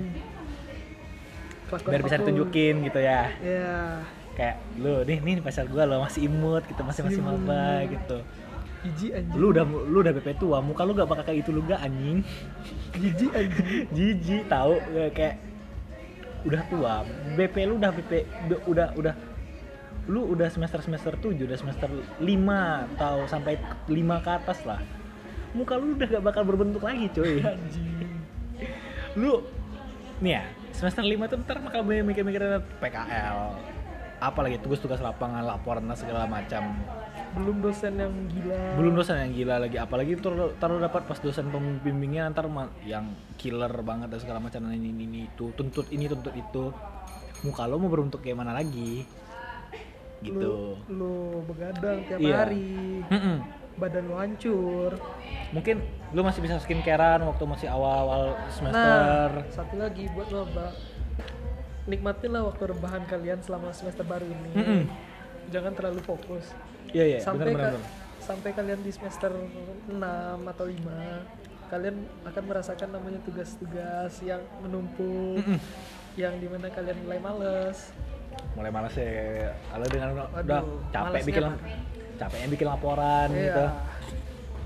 Biar 1.66 1.98
bisa 2.00 2.16
ditunjukin 2.20 2.74
gitu 2.84 3.00
ya 3.00 3.32
Iya. 3.38 4.04
kayak 4.36 4.56
lu 4.76 5.00
nih 5.02 5.18
nih 5.18 5.40
pacar 5.40 5.64
gua 5.66 5.82
lo 5.82 6.04
masih 6.04 6.28
imut 6.28 6.62
gitu 6.68 6.84
masih 6.84 7.00
masih 7.02 7.22
maba 7.24 7.80
gitu 7.88 8.20
Jijik 8.86 9.12
anjing. 9.18 9.34
lu 9.34 9.46
udah 9.50 9.64
lu 9.66 9.98
udah 9.98 10.14
BP 10.14 10.28
tua 10.38 10.58
muka 10.62 10.86
lu 10.86 10.94
gak 10.94 11.10
bakal 11.10 11.24
kayak 11.26 11.42
itu 11.42 11.50
lu 11.50 11.62
gak 11.66 11.82
anjing 11.82 12.22
jijik 12.94 13.32
anjing. 13.34 13.66
jijik 13.96 14.42
tahu 14.46 14.78
Ya, 14.94 15.10
kayak 15.10 15.34
udah 16.46 16.62
tua 16.70 16.94
BP 17.34 17.56
lu 17.66 17.74
udah 17.82 17.90
BP 17.90 18.12
udah 18.70 18.88
udah, 18.94 19.14
lu 20.06 20.22
udah 20.30 20.46
semester 20.46 20.78
semester 20.78 21.18
7 21.18 21.34
udah 21.34 21.58
semester 21.58 21.90
5 22.22 22.22
atau 22.94 23.26
sampai 23.26 23.58
5 23.90 23.90
ke 24.22 24.30
atas 24.30 24.62
lah 24.62 24.78
muka 25.50 25.74
lu 25.74 25.98
udah 25.98 26.06
gak 26.06 26.24
bakal 26.24 26.46
berbentuk 26.46 26.86
lagi 26.86 27.10
cuy 27.10 27.42
anjing. 27.50 28.22
lu 29.18 29.42
nih 30.22 30.38
ya 30.38 30.42
semester 30.70 31.02
5 31.02 31.26
tuh 31.26 31.36
ntar 31.42 31.58
bakal 31.58 31.82
mikir-mikirin 31.82 32.62
PKL 32.78 33.58
apalagi 34.16 34.56
tugas-tugas 34.62 35.00
lapangan 35.02 35.44
laporan 35.44 35.84
segala 35.92 36.24
macam 36.24 36.72
Belum 37.36 37.60
dosen 37.60 37.92
yang 37.94 38.12
gila. 38.26 38.60
belum 38.74 38.92
dosen 38.94 39.16
yang 39.18 39.30
gila 39.30 39.56
lagi 39.60 39.76
apalagi 39.76 40.12
taruh 40.56 40.78
dapat 40.78 41.04
pas 41.04 41.18
dosen 41.18 41.46
pembimbingnya 41.46 42.28
ntar 42.28 42.46
ma- 42.46 42.72
yang 42.82 43.04
killer 43.36 43.70
banget 43.80 44.08
dan 44.08 44.18
segala 44.18 44.38
macam 44.38 44.64
ini 44.66 44.88
ini, 44.88 45.04
ini 45.04 45.20
itu 45.26 45.52
tuntut 45.52 45.88
ini 45.88 46.04
tuntut 46.06 46.32
itu 46.32 46.72
muka 47.42 47.64
lo 47.64 47.76
mau 47.76 47.86
berbentuk 47.86 48.20
kayak 48.20 48.34
mana 48.34 48.52
lagi 48.52 49.04
gitu 50.18 50.80
lu 50.88 51.14
begadang 51.44 52.00
tiap 52.02 52.18
Iya. 52.18 52.34
hari. 52.42 53.04
Mm-mm. 53.06 53.36
Badan 53.76 54.04
lu 54.06 54.16
hancur. 54.16 54.92
mungkin 55.46 55.78
lu 56.10 56.20
masih 56.20 56.40
bisa 56.40 56.56
skincarean 56.58 57.20
waktu 57.22 57.44
masih 57.44 57.68
awal-awal 57.68 58.32
Nah, 58.32 58.48
semester 58.50 59.28
satu 59.52 59.76
lagi 59.76 60.08
buat 60.10 60.26
lo, 60.26 60.48
Mbak. 60.48 60.72
Nikmatin 61.86 62.30
lah 62.32 62.42
waktu 62.42 62.62
rebahan 62.66 63.04
kalian 63.04 63.38
selama 63.38 63.70
semester 63.70 64.02
baru 64.02 64.24
ini. 64.24 64.50
Mm-mm. 64.54 64.82
Jangan 65.48 65.72
terlalu 65.72 66.00
fokus. 66.02 66.46
iya 66.88 67.04
iya 67.08 67.18
sampai 67.18 67.50
benar 67.50 67.60
ka- 67.60 67.72
benar 67.72 67.82
sampai 68.18 68.50
kalian 68.52 68.80
di 68.80 68.90
semester 68.90 69.30
6 69.30 69.98
atau 70.46 70.64
5 70.64 70.80
kalian 71.66 71.96
akan 72.24 72.42
merasakan 72.44 72.88
namanya 72.90 73.18
tugas-tugas 73.22 74.12
yang 74.20 74.38
menumpuk 74.60 75.38
Mm-mm. 75.38 75.58
yang 76.14 76.34
di 76.34 76.46
mana 76.46 76.66
kalian 76.68 76.98
mulai 77.00 77.18
males 77.18 77.90
mulai 78.54 78.70
males 78.70 78.94
ya 78.94 79.10
kalau 79.66 79.86
dengan 79.86 80.08
udah 80.14 80.30
Waduh, 80.32 80.62
capek 80.88 81.20
bikin 81.24 81.42
apa? 81.44 81.56
capeknya 82.16 82.48
bikin 82.48 82.66
laporan 82.66 83.28
Iya. 83.28 83.42
gitu 83.42 83.64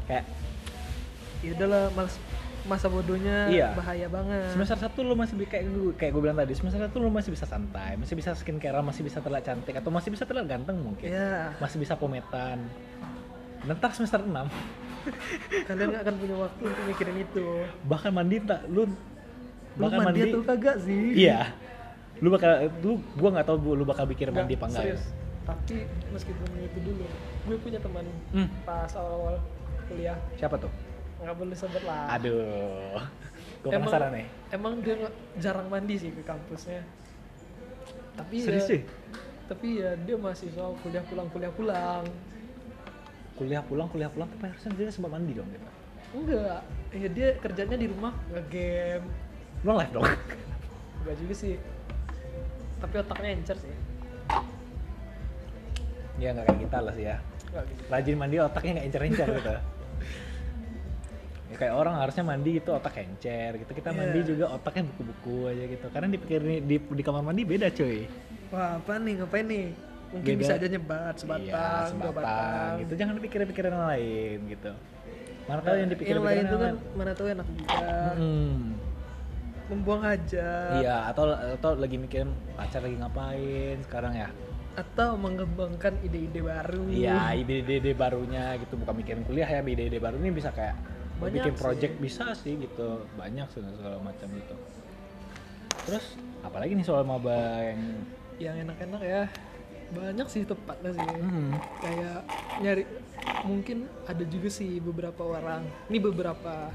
kayak 0.07 0.25
ya 1.41 1.51
udahlah 1.53 1.85
males 1.91 2.15
masa 2.71 2.87
bodohnya 2.87 3.51
Iya. 3.51 3.75
bahaya 3.75 4.07
banget. 4.07 4.55
Semester 4.55 4.79
satu 4.79 5.03
lu 5.03 5.13
masih 5.13 5.35
kayak 5.43 5.67
gue 5.67 5.91
kayak 5.93 6.13
gue 6.13 6.23
bilang 6.23 6.39
tadi 6.39 6.55
semester 6.55 6.79
satu 6.79 6.97
lu 6.97 7.11
masih 7.11 7.31
bisa 7.31 7.43
santai 7.45 7.99
masih 7.99 8.15
bisa 8.15 8.31
skincare 8.33 8.79
masih 8.81 9.03
bisa 9.03 9.19
terlihat 9.19 9.43
cantik 9.45 9.75
atau 9.75 9.91
masih 9.91 10.09
bisa 10.09 10.23
terlihat 10.23 10.47
ganteng 10.49 10.79
mungkin. 10.79 11.11
Ya 11.11 11.51
masih 11.59 11.77
bisa 11.77 11.99
pometan. 11.99 12.63
Ntar 13.61 13.91
semester 13.91 14.23
6 14.23 14.31
kalian 15.69 15.89
gak 15.91 16.03
akan 16.03 16.15
punya 16.17 16.37
waktu 16.39 16.63
untuk 16.65 16.85
mikirin 16.87 17.17
itu. 17.19 17.47
Bahkan 17.85 18.11
mandi 18.11 18.37
tak 18.41 18.61
lu 18.67 18.87
lu 18.87 18.93
bahkan 19.79 19.99
mandi 20.03 20.21
mandi, 20.21 20.31
atau 20.31 20.43
kagak 20.47 20.77
sih? 20.81 21.03
Iya. 21.19 21.41
Lu 22.21 22.29
bakal 22.29 22.51
lu 22.79 22.91
gua 23.15 23.29
nggak 23.33 23.47
tahu 23.47 23.73
lu 23.73 23.83
bakal 23.83 24.05
pikir 24.07 24.31
mandi 24.31 24.55
apa 24.55 24.67
enggak 24.67 24.85
ya. 24.85 24.95
Serius. 24.95 25.05
tapi 25.41 25.83
meskipun 26.09 26.47
itu 26.55 26.79
dulu 26.85 27.03
gue 27.43 27.57
punya 27.59 27.81
teman 27.81 28.05
Hmm. 28.31 28.47
pas 28.63 28.87
awal-awal 28.93 29.41
kuliah. 29.89 30.15
Siapa 30.37 30.55
tuh 30.55 30.71
nggak 31.21 31.37
boleh 31.37 31.57
sebut 31.57 31.83
lah 31.85 32.17
aduh 32.17 32.97
gue 33.61 33.71
penasaran 33.71 34.11
nih 34.17 34.27
Emang 34.51 34.83
dia 34.83 34.97
jarang 35.39 35.71
mandi 35.71 35.95
sih 35.95 36.11
ke 36.11 36.27
kampusnya. 36.27 36.83
Tapi 38.19 38.35
serius 38.43 38.67
ya, 38.67 38.71
sih 38.75 38.81
tapi 39.47 39.83
ya 39.83 39.95
dia 39.99 40.15
mahasiswa 40.15 40.75
kuliah 40.79 41.03
pulang 41.05 41.27
kuliah 41.29 41.51
pulang. 41.51 42.05
kuliah 43.35 43.63
pulang 43.63 43.87
kuliah 43.89 44.07
pulang 44.07 44.27
tapi 44.31 44.47
harusnya 44.47 44.71
dia 44.75 44.91
sempat 44.91 45.11
mandi 45.11 45.33
dong 45.35 45.47
gitu 45.51 45.67
Enggak, 46.11 46.61
ya 46.91 47.09
dia 47.09 47.29
kerjanya 47.39 47.77
di 47.79 47.87
rumah 47.87 48.11
nge-game. 48.31 49.07
lu 49.63 49.71
live 49.75 49.93
dong 49.93 50.07
Enggak 51.01 51.17
juga 51.19 51.35
sih. 51.35 51.55
Tapi 52.79 52.95
otaknya 52.97 53.29
encer 53.37 53.57
sih. 53.59 53.75
ya 56.17 56.37
nggak 56.37 56.47
kayak 56.47 56.61
kita 56.61 56.79
lah 56.85 56.93
sih 56.93 57.05
ya 57.07 57.17
gitu. 57.49 57.83
rajin 57.89 58.17
mandi 58.21 58.37
otaknya 58.37 58.71
nggak 58.77 58.87
encer-encer 58.93 59.29
gitu 59.41 59.53
ya, 61.51 61.57
kayak 61.59 61.75
orang 61.75 61.95
harusnya 61.99 62.23
mandi 62.23 62.57
itu 62.57 62.71
otak 62.71 62.95
encer 62.97 63.59
gitu 63.59 63.71
kita 63.75 63.91
Iya. 63.91 63.99
mandi 63.99 64.19
juga 64.23 64.45
otaknya 64.51 64.83
buku-buku 64.89 65.37
aja 65.51 65.65
gitu 65.67 65.87
karena 65.91 66.09
dipikir 66.09 66.41
di, 66.41 66.57
di, 66.63 66.77
di 66.79 67.03
kamar 67.03 67.23
mandi 67.23 67.43
beda 67.43 67.69
cuy 67.71 68.07
Wah, 68.51 68.83
apa 68.83 68.99
nih? 68.99 69.15
Ngapain 69.23 69.47
nih? 69.47 69.67
Mungkin 70.11 70.33
Beda. 70.35 70.41
bisa 70.43 70.53
aja 70.59 70.67
nyebat 70.67 71.15
sebatang, 71.15 71.47
iya, 71.47 71.87
dua 71.95 72.11
sebatang 72.11 72.15
batang. 72.19 72.73
gitu 72.83 72.93
jangan 72.99 73.15
dipikir-pikir 73.15 73.63
yang 73.63 73.79
lain 73.87 74.39
gitu 74.51 74.73
mana 75.47 75.61
tahu 75.63 75.77
yang 75.79 75.91
dipikir 75.91 76.15
yang 76.19 76.27
lain 76.27 76.43
itu 76.47 76.57
kan 76.59 76.75
mana 76.95 77.13
tahu 77.15 77.27
enak 77.31 77.47
juga. 77.47 77.87
Membuang 79.71 80.03
hajat 80.03 80.83
iya 80.83 80.97
atau 81.07 81.31
atau 81.31 81.71
lagi 81.79 81.95
mikirin 81.95 82.35
pacar 82.59 82.83
lagi 82.83 82.97
ngapain 82.99 83.77
sekarang 83.87 84.15
ya 84.19 84.29
atau 84.75 85.19
mengembangkan 85.19 85.99
ide-ide 86.01 86.41
baru. 86.41 86.87
Iya, 86.89 87.35
ide-ide 87.37 87.91
barunya 87.93 88.55
gitu 88.57 88.79
bukan 88.79 88.95
mikirin 88.97 89.23
kuliah 89.27 89.45
ya, 89.45 89.61
ide-ide 89.61 89.99
baru 89.99 90.15
ini 90.17 90.31
bisa 90.31 90.55
kayak 90.55 90.79
Banyak 91.21 91.35
bikin 91.37 91.55
sih. 91.55 91.61
project 91.61 91.95
bisa 92.01 92.25
sih 92.35 92.57
gitu, 92.57 92.89
banyak 93.15 93.47
segala, 93.53 93.73
segala 93.77 93.97
macam 94.01 94.29
gitu. 94.33 94.55
Terus 95.85 96.05
apalagi 96.41 96.73
nih 96.75 96.87
soal 96.87 97.05
maba 97.05 97.37
yang 97.61 97.81
Yang 98.41 98.57
enak-enak 98.65 99.03
ya. 99.05 99.23
Banyak 99.91 100.27
sih 100.27 100.43
tepatnya 100.43 100.91
sih. 100.95 101.05
hmm, 101.05 101.51
kayak 101.79 102.19
nyari 102.63 102.85
mungkin 103.45 103.85
ada 104.05 104.25
juga 104.25 104.49
sih 104.49 104.81
beberapa 104.81 105.21
orang 105.27 105.61
ini 105.89 105.99
beberapa 106.01 106.73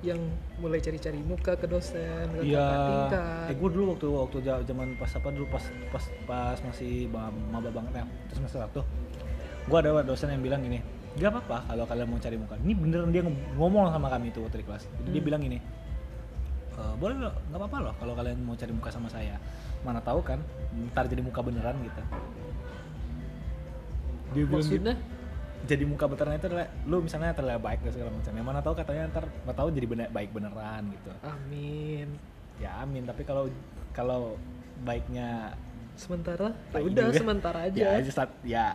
yang 0.00 0.20
mulai 0.60 0.80
cari-cari 0.80 1.16
muka 1.18 1.56
ke 1.56 1.64
dosen 1.64 2.28
ke 2.28 2.44
Iya, 2.44 2.60
kakak 2.60 2.88
tingkat 2.88 3.48
eh 3.48 3.56
gue 3.56 3.68
dulu 3.72 3.84
waktu 3.96 4.06
waktu 4.06 4.36
zaman 4.68 4.88
pas 5.00 5.12
apa 5.12 5.28
dulu 5.32 5.46
pas 5.48 5.64
pas 5.88 6.04
pas 6.24 6.58
masih 6.60 7.08
ba- 7.08 7.32
maba 7.48 7.72
banget 7.72 8.00
ya, 8.00 8.04
terus 8.28 8.36
semester 8.38 8.60
satu, 8.60 8.80
gue 9.64 9.76
ada 9.80 10.04
dosen 10.04 10.28
yang 10.28 10.44
bilang 10.44 10.60
gini, 10.60 10.84
gak 11.14 11.30
apa-apa 11.30 11.58
kalau 11.70 11.84
kalian 11.86 12.06
mau 12.10 12.18
cari 12.18 12.36
muka. 12.36 12.54
Ini 12.58 12.72
beneran 12.74 13.10
dia 13.14 13.22
ngomong 13.54 13.86
sama 13.94 14.08
kami 14.10 14.34
tuh 14.34 14.42
waktu 14.46 14.62
di 14.62 14.66
kelas. 14.66 14.82
Jadi 14.98 15.08
Dia 15.14 15.20
Hmm. 15.22 15.26
bilang 15.30 15.40
gini, 15.46 15.58
"E, 16.74 16.82
boleh 16.98 17.16
loh, 17.22 17.34
nggak 17.50 17.60
apa-apa 17.62 17.78
loh 17.86 17.94
kalau 18.02 18.14
kalian 18.18 18.38
mau 18.42 18.58
cari 18.58 18.72
muka 18.74 18.90
sama 18.90 19.06
saya. 19.06 19.38
Mana 19.86 20.02
tahu 20.02 20.20
kan, 20.26 20.42
ntar 20.90 21.06
jadi 21.06 21.22
muka 21.22 21.38
beneran 21.38 21.78
gitu. 21.86 22.02
Dia 24.34 24.42
bilang 24.42 24.66
gitu 24.66 24.82
maksudnya 24.82 24.94
jadi 25.64 25.84
muka 25.88 26.04
beneran 26.04 26.36
itu 26.36 26.46
adalah 26.52 26.66
lu 26.84 26.96
misalnya 27.00 27.32
terlihat 27.32 27.60
baik 27.64 27.80
dan 27.80 27.92
segala 27.96 28.10
macam 28.12 28.32
yang 28.36 28.46
mana 28.46 28.60
tahu 28.60 28.74
katanya 28.76 29.02
ntar 29.16 29.24
tahu 29.56 29.68
jadi 29.72 29.86
bener, 29.88 30.06
baik 30.12 30.30
beneran 30.36 30.82
gitu 30.92 31.10
amin 31.24 32.08
ya 32.60 32.70
amin 32.84 33.02
tapi 33.08 33.22
kalau 33.24 33.48
kalau 33.96 34.36
baiknya 34.84 35.56
sementara 35.96 36.52
ya 36.74 36.82
udah 36.84 37.08
juga. 37.08 37.18
sementara 37.22 37.58
aja 37.70 37.78
ya 37.80 37.88
aja 38.02 38.10
saat 38.12 38.30
ya 38.44 38.66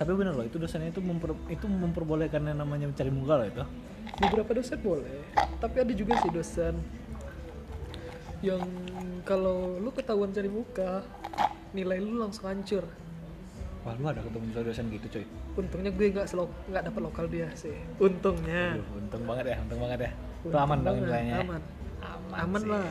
tapi 0.00 0.16
bener 0.16 0.32
loh 0.32 0.48
itu 0.48 0.56
dosennya 0.56 0.88
itu 0.88 1.04
memper, 1.04 1.36
itu 1.52 1.68
memperbolehkan 1.68 2.40
yang 2.48 2.64
namanya 2.64 2.88
mencari 2.88 3.12
muka 3.12 3.36
loh 3.36 3.46
itu 3.46 3.64
beberapa 4.16 4.50
dosen 4.56 4.80
boleh 4.80 5.20
tapi 5.60 5.76
ada 5.84 5.92
juga 5.92 6.16
sih 6.24 6.32
dosen 6.32 6.80
yang 8.40 8.64
kalau 9.28 9.76
lu 9.76 9.92
ketahuan 9.92 10.32
cari 10.32 10.48
muka 10.48 11.04
nilai 11.76 12.00
lu 12.00 12.18
langsung 12.18 12.48
hancur. 12.48 12.88
Wah 13.84 13.96
lu 13.96 14.04
ada 14.08 14.20
ketemu 14.20 14.48
dosen 14.64 14.84
gitu 14.92 15.06
coy? 15.12 15.24
Untungnya 15.60 15.90
gue 15.92 16.06
nggak 16.12 16.26
selo 16.28 16.48
nggak 16.68 16.88
dapat 16.88 17.00
lokal 17.04 17.24
dia 17.28 17.48
sih. 17.52 17.76
Untungnya. 18.00 18.80
Aduh, 18.80 18.96
untung 18.96 19.22
banget 19.28 19.44
ya 19.52 19.56
untung 19.60 19.80
banget 19.84 19.98
ya. 20.08 20.10
Itu 20.16 20.46
Untung 20.48 20.62
aman 20.64 20.78
dong 20.84 20.96
nilainya 21.04 21.36
aman. 21.44 21.62
Aman, 22.00 22.38
aman 22.40 22.60
sih. 22.64 22.70
lah. 22.72 22.86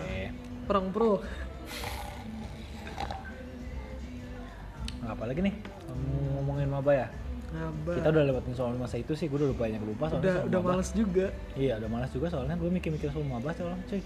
Orang 0.70 0.86
pro. 0.94 1.12
Nah, 5.02 5.10
apalagi 5.18 5.40
nih? 5.42 5.56
Ngomongin 5.90 6.29
maba 6.80 6.92
ya? 6.96 7.08
Kita 7.50 8.08
udah 8.14 8.24
lewatin 8.30 8.54
soal 8.54 8.78
masa 8.78 8.96
itu 9.02 9.14
sih 9.18 9.26
gue 9.26 9.38
udah 9.42 9.58
banyak 9.58 9.82
lupa 9.82 10.06
soalnya 10.08 10.24
udah 10.24 10.34
soal 10.34 10.48
udah 10.48 10.60
maba. 10.62 10.72
males 10.78 10.90
juga. 10.96 11.28
Iya 11.58 11.74
udah 11.82 11.90
malas 11.90 12.10
juga 12.14 12.28
soalnya 12.32 12.56
gue 12.56 12.70
mikir-mikir 12.72 13.10
soal 13.12 13.26
maba 13.28 13.50
soalnya 13.52 13.84
cuy. 13.90 14.02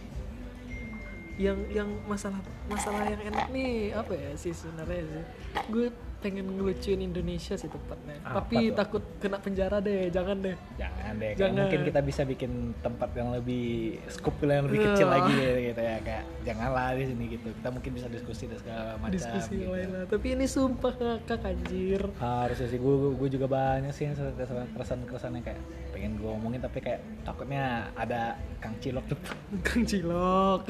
Yang 1.34 1.60
yang 1.74 1.89
masalah 2.06 2.39
masalah 2.70 3.03
yang 3.10 3.22
enak 3.30 3.48
nih 3.51 3.92
apa 3.94 4.13
ya 4.13 4.32
sih 4.38 4.53
sebenarnya 4.53 5.01
sih? 5.06 5.24
Gue 5.70 5.88
pengen 6.24 6.48
ngelucuin 6.50 7.03
Indonesia 7.03 7.53
sih 7.53 7.68
tepatnya. 7.68 8.15
Apa 8.24 8.39
tapi 8.39 8.72
tuh? 8.72 8.75
takut 8.80 9.03
kena 9.20 9.38
penjara 9.38 9.77
deh 9.77 10.08
jangan 10.08 10.39
deh. 10.39 10.56
Jangan 10.80 11.13
deh 11.20 11.32
Jangan. 11.36 11.56
mungkin 11.60 11.80
kita 11.84 12.00
bisa 12.00 12.22
bikin 12.24 12.51
tempat 12.80 13.10
yang 13.12 13.36
lebih 13.36 14.00
scoop 14.08 14.39
yang 14.39 14.63
lebih 14.65 14.80
Iya. 14.80 14.88
kecil 14.89 15.08
lagi 15.12 15.34
gitu 15.36 15.82
ya 15.84 15.98
kayak 16.00 16.24
janganlah 16.44 16.96
di 16.96 17.03
sini 17.03 17.24
gitu. 17.27 17.48
Kita 17.51 17.70
mungkin 17.70 17.92
bisa 17.92 18.08
diskusi 18.08 18.44
dan 18.48 18.58
segala 18.58 18.96
macam 18.96 19.12
diskusi 19.12 19.56
gitu. 19.60 19.68
lain 19.68 19.89
lah. 19.92 20.03
Tapi 20.08 20.27
ini 20.32 20.46
sumpah 20.48 20.94
ngakak 20.96 21.42
anjir. 21.44 22.01
Harusnya 22.15 22.68
sih 22.70 22.80
gue 22.80 22.96
gue 23.13 23.30
juga 23.30 23.46
banyak 23.46 23.92
sih 23.92 24.08
yang 24.08 24.15
keresahan 24.15 25.03
keresahan 25.03 25.34
yang 25.34 25.44
kayak 25.44 25.60
pengen 25.92 26.18
gue 26.18 26.30
omongin 26.30 26.58
tapi 26.58 26.80
kayak 26.80 27.01
takutnya 27.22 27.86
ada 27.94 28.34
kang 28.58 28.74
cilok 28.80 29.06
depan 29.12 29.36
kang 29.68 29.84
cilok. 29.84 30.62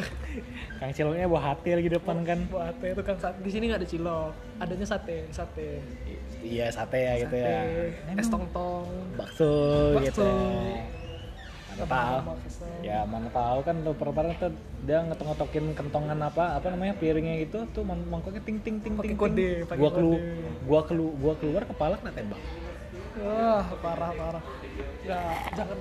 Kang 0.79 0.91
ciloknya 0.91 1.27
bawa 1.27 1.53
hati 1.53 1.69
lagi 1.75 1.89
depan 1.91 2.17
kan. 2.23 2.39
Buat 2.47 2.73
apa 2.73 2.83
itu 2.89 3.03
sate 3.13 3.37
di 3.43 3.51
sini 3.51 3.63
nggak 3.67 3.81
ada 3.83 3.89
cilok. 3.89 4.33
Adanya 4.57 4.87
sate 4.87 5.17
sate 5.29 5.42
I- 5.57 6.21
iya 6.43 6.65
sate 6.69 6.99
ya 6.99 7.13
gitu 7.23 7.35
ya. 7.35 7.59
Sate, 7.63 8.19
es 8.19 8.27
tong 8.27 8.45
tong 8.51 8.87
bakso, 9.15 9.51
gitu 9.99 10.23
Bakso. 10.23 10.27
mana 11.73 11.85
tahu. 11.89 12.17
Ya 12.85 12.99
mana 13.03 13.27
tahu 13.31 13.59
kan 13.63 13.75
tuh 13.81 13.95
pertama 13.97 14.29
tuh 14.37 14.51
dia 14.83 15.01
ngetok-ngetokin 15.01 15.65
kentongan 15.73 16.19
apa 16.21 16.59
apa 16.59 16.67
namanya 16.69 16.93
piringnya 16.95 17.41
gitu 17.41 17.65
tuh 17.71 17.81
mang- 17.81 18.05
mangkoknya 18.05 18.45
ting 18.45 18.61
ting 18.61 18.77
ting 18.77 18.93
ting 18.93 19.17
kode, 19.17 19.65
gua 19.65 19.89
kelu 19.89 20.13
gua 20.69 20.81
kelu 20.85 21.07
gua 21.17 21.33
keluar 21.39 21.63
kepala 21.65 21.97
kena 21.97 22.11
tembak. 22.13 22.41
Wah 23.17 23.65
parah 23.81 24.11
parah. 24.13 24.43
Nggak 25.01 25.25
jangan 25.53 25.77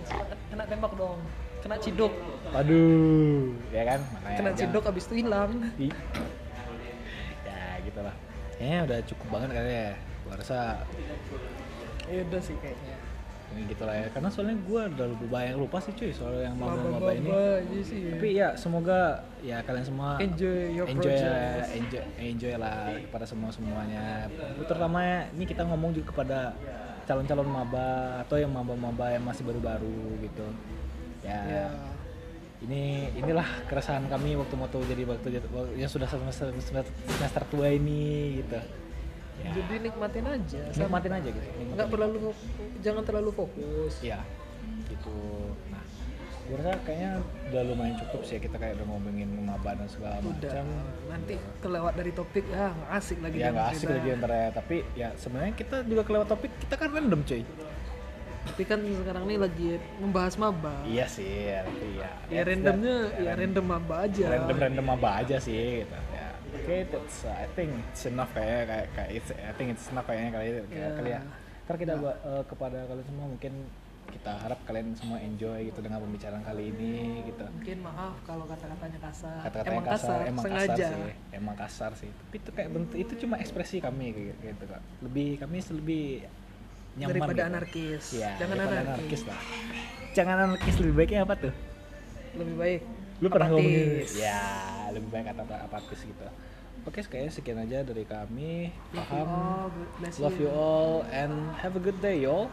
kena 0.49 0.65
tembak 0.65 0.93
dong. 0.97 1.19
Kena 1.63 1.77
ciduk. 1.79 2.13
Aduh 2.51 3.53
ya 3.69 3.83
kan? 3.85 4.01
Makanya 4.17 4.37
kena 4.41 4.51
ciduk 4.57 4.83
abis 4.87 5.05
itu 5.11 5.15
hilang. 5.21 5.51
Ya 7.43 7.83
gitu 7.85 8.01
lah 8.01 8.15
kayaknya 8.63 8.81
udah 8.87 8.99
cukup 9.11 9.27
banget 9.35 9.51
kali 9.59 9.73
ya. 9.75 9.91
Gua 10.23 10.35
rasa 10.39 10.59
ya 12.07 12.21
udah 12.23 12.39
sih 12.39 12.55
kayaknya. 12.63 12.95
ini 13.53 13.69
gitu 13.69 13.83
lah 13.83 13.95
ya. 13.99 14.07
Karena 14.15 14.31
soalnya 14.31 14.57
gua 14.63 14.87
udah 14.87 15.07
lebih 15.13 15.27
banyak 15.27 15.57
lupa 15.59 15.83
sih 15.83 15.93
cuy 15.99 16.15
soal 16.15 16.39
yang 16.39 16.55
maba-maba 16.55 17.11
ini. 17.11 17.27
Maba-maba 17.27 17.59
aja 17.59 17.81
sih 17.83 18.01
tapi 18.15 18.29
ya 18.39 18.49
semoga 18.55 19.27
ya 19.43 19.59
kalian 19.67 19.83
semua 19.83 20.17
enjoy 20.23 20.79
your 20.79 20.87
enjoy 20.87 21.11
project 21.11 21.27
lah, 21.27 21.67
enjoy 21.75 22.03
enjoy 22.23 22.55
lah 22.55 22.79
kepada 23.03 23.27
semua 23.27 23.51
semuanya. 23.51 24.31
Terutama 24.63 25.27
ini 25.35 25.45
kita 25.45 25.67
ngomong 25.67 25.91
juga 25.91 26.15
kepada 26.15 26.39
calon-calon 27.03 27.51
maba 27.51 28.23
atau 28.23 28.39
yang 28.39 28.55
maba-maba 28.55 29.11
yang 29.11 29.27
masih 29.27 29.43
baru-baru 29.43 30.23
gitu. 30.23 30.47
Ya. 31.27 31.43
Ya 31.51 31.67
ini 32.63 32.83
inilah 33.19 33.49
keresahan 33.67 34.07
kami 34.07 34.39
waktu 34.39 34.55
mau 34.55 34.71
jadi 34.71 35.03
waktu 35.03 35.43
yang 35.75 35.91
sudah 35.91 36.07
semester 36.07 36.55
semester, 36.63 36.93
semester 37.11 37.43
tua 37.51 37.67
ini 37.75 38.39
gitu 38.39 38.59
ya 39.43 39.51
jadi 39.51 39.75
nikmatin 39.91 40.25
aja 40.25 40.63
nikmatin 40.71 41.13
aja 41.19 41.29
gitu 41.29 41.43
nikmatin 41.43 41.75
nggak 41.75 41.89
terlalu 41.91 42.19
jangan 42.79 43.03
terlalu 43.03 43.31
fokus 43.35 43.95
Iya, 43.99 44.21
gitu. 44.87 45.17
Nah, 45.75 45.83
gue 46.47 46.57
rasa 46.59 46.79
kayaknya 46.87 47.11
udah 47.51 47.63
lumayan 47.67 47.95
cukup 48.07 48.21
sih 48.23 48.39
kita 48.39 48.55
kayak 48.59 48.79
udah 48.79 48.87
ngomongin 48.87 49.27
maba 49.43 49.75
dan 49.75 49.89
segala 49.91 50.23
udah 50.23 50.31
macam. 50.31 50.67
nanti 51.11 51.35
kelewat 51.59 51.95
dari 51.99 52.13
topik 52.15 52.45
ya 52.47 52.71
nggak 52.71 52.91
asik 52.95 53.19
lagi 53.19 53.37
Ya 53.39 53.49
nggak 53.51 53.69
asik 53.75 53.89
lagi 53.91 54.09
antara 54.15 54.39
tapi 54.55 54.77
ya 54.95 55.09
sebenarnya 55.19 55.53
kita 55.59 55.77
juga 55.83 56.03
kelewat 56.07 56.29
topik 56.31 56.51
kita 56.63 56.75
kan 56.79 56.89
random 56.95 57.21
cuy. 57.27 57.43
Tapi 58.43 58.63
kan 58.67 58.83
sekarang 58.83 59.23
ini 59.31 59.37
lagi 59.39 59.69
membahas 60.03 60.35
maba 60.35 60.75
Iya 60.83 61.07
sih, 61.07 61.47
ya, 61.47 61.63
tapi 61.63 61.87
ya. 61.95 62.11
ya 62.27 62.41
randomnya 62.43 62.97
ya 63.17 63.33
random 63.39 63.67
maba 63.67 63.95
aja 64.05 64.25
Random 64.29 64.57
random 64.59 64.85
maba 64.87 65.11
aja 65.23 65.37
sih 65.39 65.87
gitu. 65.87 65.97
Ya. 66.11 66.27
Oke, 66.53 66.77
that's 66.91 67.25
uh, 67.25 67.33
I 67.33 67.47
think 67.55 67.71
it's 67.89 68.05
enough 68.05 68.29
kayak 68.37 68.69
kayak 68.69 68.87
kayak 68.93 69.11
it's, 69.15 69.31
I 69.33 69.53
think 69.57 69.69
it's 69.73 69.87
enough 69.89 70.05
kayaknya 70.05 70.31
kali 70.35 70.47
kayak 70.69 70.69
Ya. 70.75 70.89
kali 70.93 71.11
ya. 71.17 71.21
Ntar 71.65 71.77
kita 71.79 71.93
buat 71.97 72.17
uh, 72.27 72.43
kepada 72.45 72.79
kalian 72.85 73.07
semua 73.07 73.27
mungkin 73.31 73.53
kita 74.13 74.33
harap 74.45 74.61
kalian 74.69 74.93
semua 74.93 75.17
enjoy 75.25 75.73
gitu 75.73 75.81
dengan 75.81 76.05
pembicaraan 76.05 76.45
kali 76.45 76.69
ini 76.69 77.25
gitu. 77.25 77.49
mungkin 77.49 77.79
maaf 77.81 78.15
kalau 78.29 78.45
kata-katanya 78.45 78.99
kasar 79.01 79.41
kata-kata 79.49 79.69
emang 79.73 79.73
yang 79.81 79.95
kasar, 79.97 80.19
emang 80.29 80.45
sengaja 80.45 80.69
kasar 80.69 80.93
sih 80.93 81.13
emang 81.33 81.57
kasar 81.57 81.91
sih 81.97 82.11
tapi 82.13 82.37
itu 82.37 82.51
kayak 82.53 82.69
bentuk 82.77 82.99
itu 83.01 83.13
cuma 83.25 83.35
ekspresi 83.41 83.77
kami 83.81 84.13
kayak 84.13 84.37
gitu 84.53 84.65
kak 84.69 84.83
lebih 85.01 85.31
kami 85.41 85.57
lebih 85.65 86.07
nyaman 86.99 87.11
daripada 87.15 87.33
gitu. 87.33 87.51
anarkis. 87.51 88.05
Ya, 88.13 88.31
jangan 88.37 88.55
daripada 88.61 88.83
anarkis. 88.85 89.23
lah. 89.25 89.41
Jangan 90.13 90.37
anarkis 90.45 90.75
lebih 90.81 90.95
baiknya 90.97 91.21
apa 91.25 91.35
tuh? 91.41 91.55
Lebih 92.37 92.57
baik 92.57 92.83
lu 93.23 93.31
pernah 93.31 93.55
ngomongin 93.55 94.03
apatis. 94.03 94.19
ya 94.19 94.43
lebih 94.91 95.09
baik 95.15 95.25
kata 95.31 95.43
apatis 95.63 96.01
gitu. 96.03 96.27
Oke 96.83 96.99
kayaknya 97.07 97.31
sekian 97.31 97.59
aja 97.63 97.79
dari 97.87 98.03
kami. 98.03 98.75
Love 98.91 99.07
you 99.15 99.23
paham? 99.23 99.31
all, 99.31 99.71
love 100.19 100.39
you 100.43 100.51
all 100.51 101.07
and 101.15 101.55
have 101.63 101.79
a 101.79 101.83
good 101.83 101.95
day 102.03 102.19
y'all 102.19 102.51